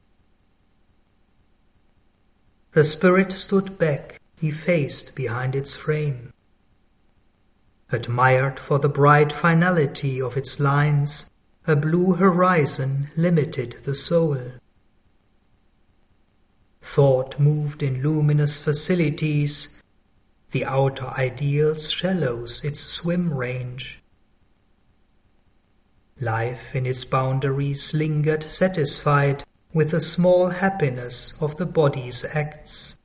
The 2.72 2.84
spirit 2.84 3.32
stood 3.34 3.78
back, 3.78 4.22
effaced 4.40 5.16
behind 5.16 5.56
its 5.56 5.76
frame, 5.76 6.32
admired 7.92 8.60
for 8.60 8.80
the 8.80 8.90
bright 8.90 9.32
finality 9.32 10.22
of 10.22 10.38
its 10.38 10.60
lines, 10.60 11.32
a 11.66 11.76
blue 11.76 12.14
horizon 12.14 13.10
limited 13.18 13.78
the 13.84 13.96
soul. 13.96 14.38
Thought 16.90 17.40
moved 17.40 17.84
in 17.84 18.02
luminous 18.02 18.60
facilities, 18.60 19.84
the 20.52 20.66
outer 20.66 21.08
ideals 21.08 21.92
shallows 21.92 22.64
its 22.64 22.80
swim 22.80 23.34
range. 23.34 24.02
Life 26.20 26.76
in 26.76 26.86
its 26.88 27.04
boundaries 27.04 27.94
lingered 27.94 28.50
satisfied 28.50 29.44
with 29.74 29.92
the 29.92 30.00
small 30.00 30.50
happiness 30.50 31.40
of 31.42 31.58
the 31.58 31.66
body's 31.66 32.26
acts. 32.34 32.98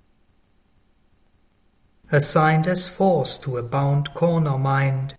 Assigned 2.11 2.69
as 2.69 2.89
force 2.89 3.37
to 3.39 3.59
a 3.59 3.63
bound 3.63 4.15
corner 4.15 4.57
mind, 4.57 5.17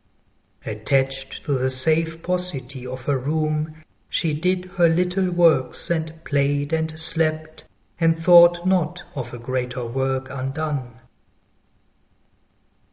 attached 0.66 1.46
to 1.46 1.60
the 1.60 1.70
safe 1.70 2.24
paucity 2.24 2.88
of 2.88 3.04
her 3.04 3.20
room, 3.20 3.76
she 4.10 4.34
did 4.34 4.66
her 4.78 4.88
little 4.88 5.32
works 5.32 5.92
and 5.92 6.24
played 6.24 6.72
and 6.72 6.98
slept, 6.98 7.66
and 8.04 8.18
thought 8.18 8.66
not 8.66 9.02
of 9.16 9.34
a 9.34 9.40
greater 9.40 9.86
work 9.86 10.30
undone. 10.30 10.92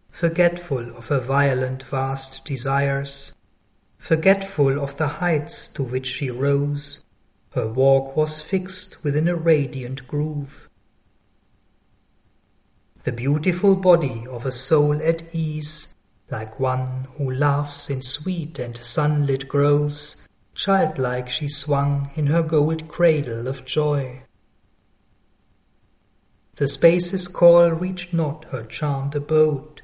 Forgetful 0.08 0.96
of 0.96 1.08
her 1.08 1.18
violent 1.18 1.82
vast 1.82 2.44
desires, 2.44 3.34
Forgetful 3.98 4.80
of 4.80 4.96
the 4.98 5.08
heights 5.18 5.66
to 5.66 5.82
which 5.82 6.06
she 6.06 6.30
rose, 6.30 7.02
her 7.54 7.66
walk 7.66 8.16
was 8.16 8.40
fixed 8.40 9.02
within 9.02 9.26
a 9.26 9.34
radiant 9.34 10.06
groove. 10.06 10.70
The 13.02 13.10
beautiful 13.10 13.74
body 13.74 14.24
of 14.30 14.46
a 14.46 14.52
soul 14.52 15.02
at 15.02 15.34
ease, 15.34 15.96
like 16.30 16.60
one 16.60 17.08
who 17.18 17.28
laughs 17.28 17.90
in 17.90 18.02
sweet 18.02 18.60
and 18.60 18.76
sunlit 18.76 19.48
groves, 19.48 20.28
childlike 20.54 21.28
she 21.28 21.48
swung 21.48 22.12
in 22.14 22.28
her 22.28 22.44
gold 22.44 22.86
cradle 22.86 23.48
of 23.48 23.64
joy. 23.64 24.22
The 26.60 26.68
space's 26.68 27.26
call 27.26 27.70
reached 27.70 28.12
not 28.12 28.44
her 28.50 28.62
charmed 28.62 29.16
abode, 29.16 29.80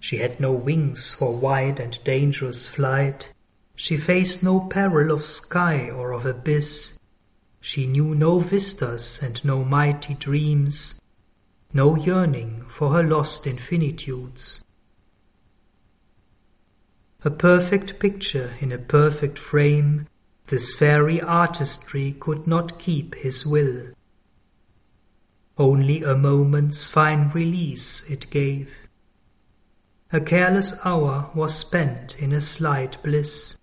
she 0.00 0.16
had 0.18 0.38
no 0.38 0.52
wings 0.52 1.14
for 1.14 1.34
wide 1.34 1.80
and 1.80 1.98
dangerous 2.04 2.68
flight. 2.68 3.32
She 3.74 3.98
faced 3.98 4.42
no 4.42 4.60
peril 4.60 5.10
of 5.10 5.26
sky 5.26 5.90
or 5.90 6.12
of 6.12 6.26
abyss. 6.26 6.98
She 7.60 7.86
knew 7.86 8.14
no 8.14 8.38
vistas 8.38 9.22
and 9.22 9.42
no 9.44 9.62
mighty 9.62 10.12
dreams, 10.12 11.00
no 11.72 11.96
yearning 11.96 12.66
for 12.68 12.92
her 12.92 13.02
lost 13.02 13.46
infinitudes. 13.46 14.62
A 17.24 17.30
perfect 17.30 17.98
picture 17.98 18.54
in 18.60 18.72
a 18.72 18.78
perfect 18.78 19.38
frame, 19.38 20.06
this 20.46 20.74
fairy 20.74 21.20
artistry 21.20 22.14
could 22.20 22.46
not 22.46 22.78
keep 22.78 23.14
his 23.14 23.46
will. 23.46 23.88
Only 25.56 26.02
a 26.02 26.16
moment's 26.16 26.88
fine 26.88 27.30
release 27.30 28.10
it 28.10 28.28
gave. 28.30 28.88
A 30.12 30.20
careless 30.20 30.84
hour 30.84 31.30
was 31.34 31.54
spent 31.56 32.20
in 32.20 32.32
a 32.32 32.40
slight 32.40 33.00
bliss. 33.02 33.56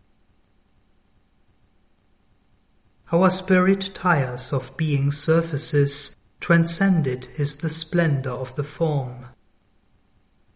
Our 3.12 3.30
spirit 3.30 3.92
tires 3.94 4.54
of 4.54 4.78
being 4.78 5.12
surfaces, 5.12 6.16
transcended 6.40 7.28
is 7.38 7.58
the 7.58 7.70
splendor 7.70 8.32
of 8.32 8.56
the 8.56 8.64
form. 8.64 9.26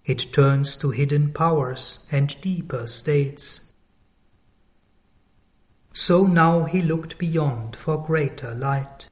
It 0.06 0.32
turns 0.32 0.78
to 0.78 0.92
hidden 0.92 1.34
powers 1.34 2.06
and 2.12 2.40
deeper 2.40 2.88
states. 2.88 3.74
So 5.92 6.28
now 6.28 6.64
he 6.64 6.82
looked 6.82 7.18
beyond 7.18 7.76
for 7.76 8.02
greater 8.06 8.56
light. 8.56 9.10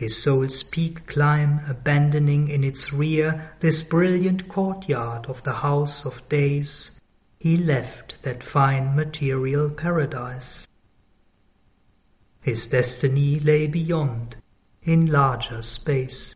His 0.00 0.16
soul's 0.16 0.62
peak 0.62 1.06
climb 1.06 1.60
abandoning 1.68 2.48
in 2.48 2.64
its 2.64 2.90
rear 2.90 3.52
This 3.60 3.82
brilliant 3.82 4.48
courtyard 4.48 5.26
of 5.26 5.42
the 5.44 5.52
house 5.52 6.06
of 6.06 6.26
days, 6.30 6.98
He 7.38 7.58
left 7.58 8.22
that 8.22 8.42
fine 8.42 8.96
material 8.96 9.68
paradise. 9.68 10.66
His 12.40 12.66
destiny 12.66 13.40
lay 13.40 13.66
beyond, 13.66 14.36
in 14.82 15.04
larger 15.04 15.60
space. 15.60 16.34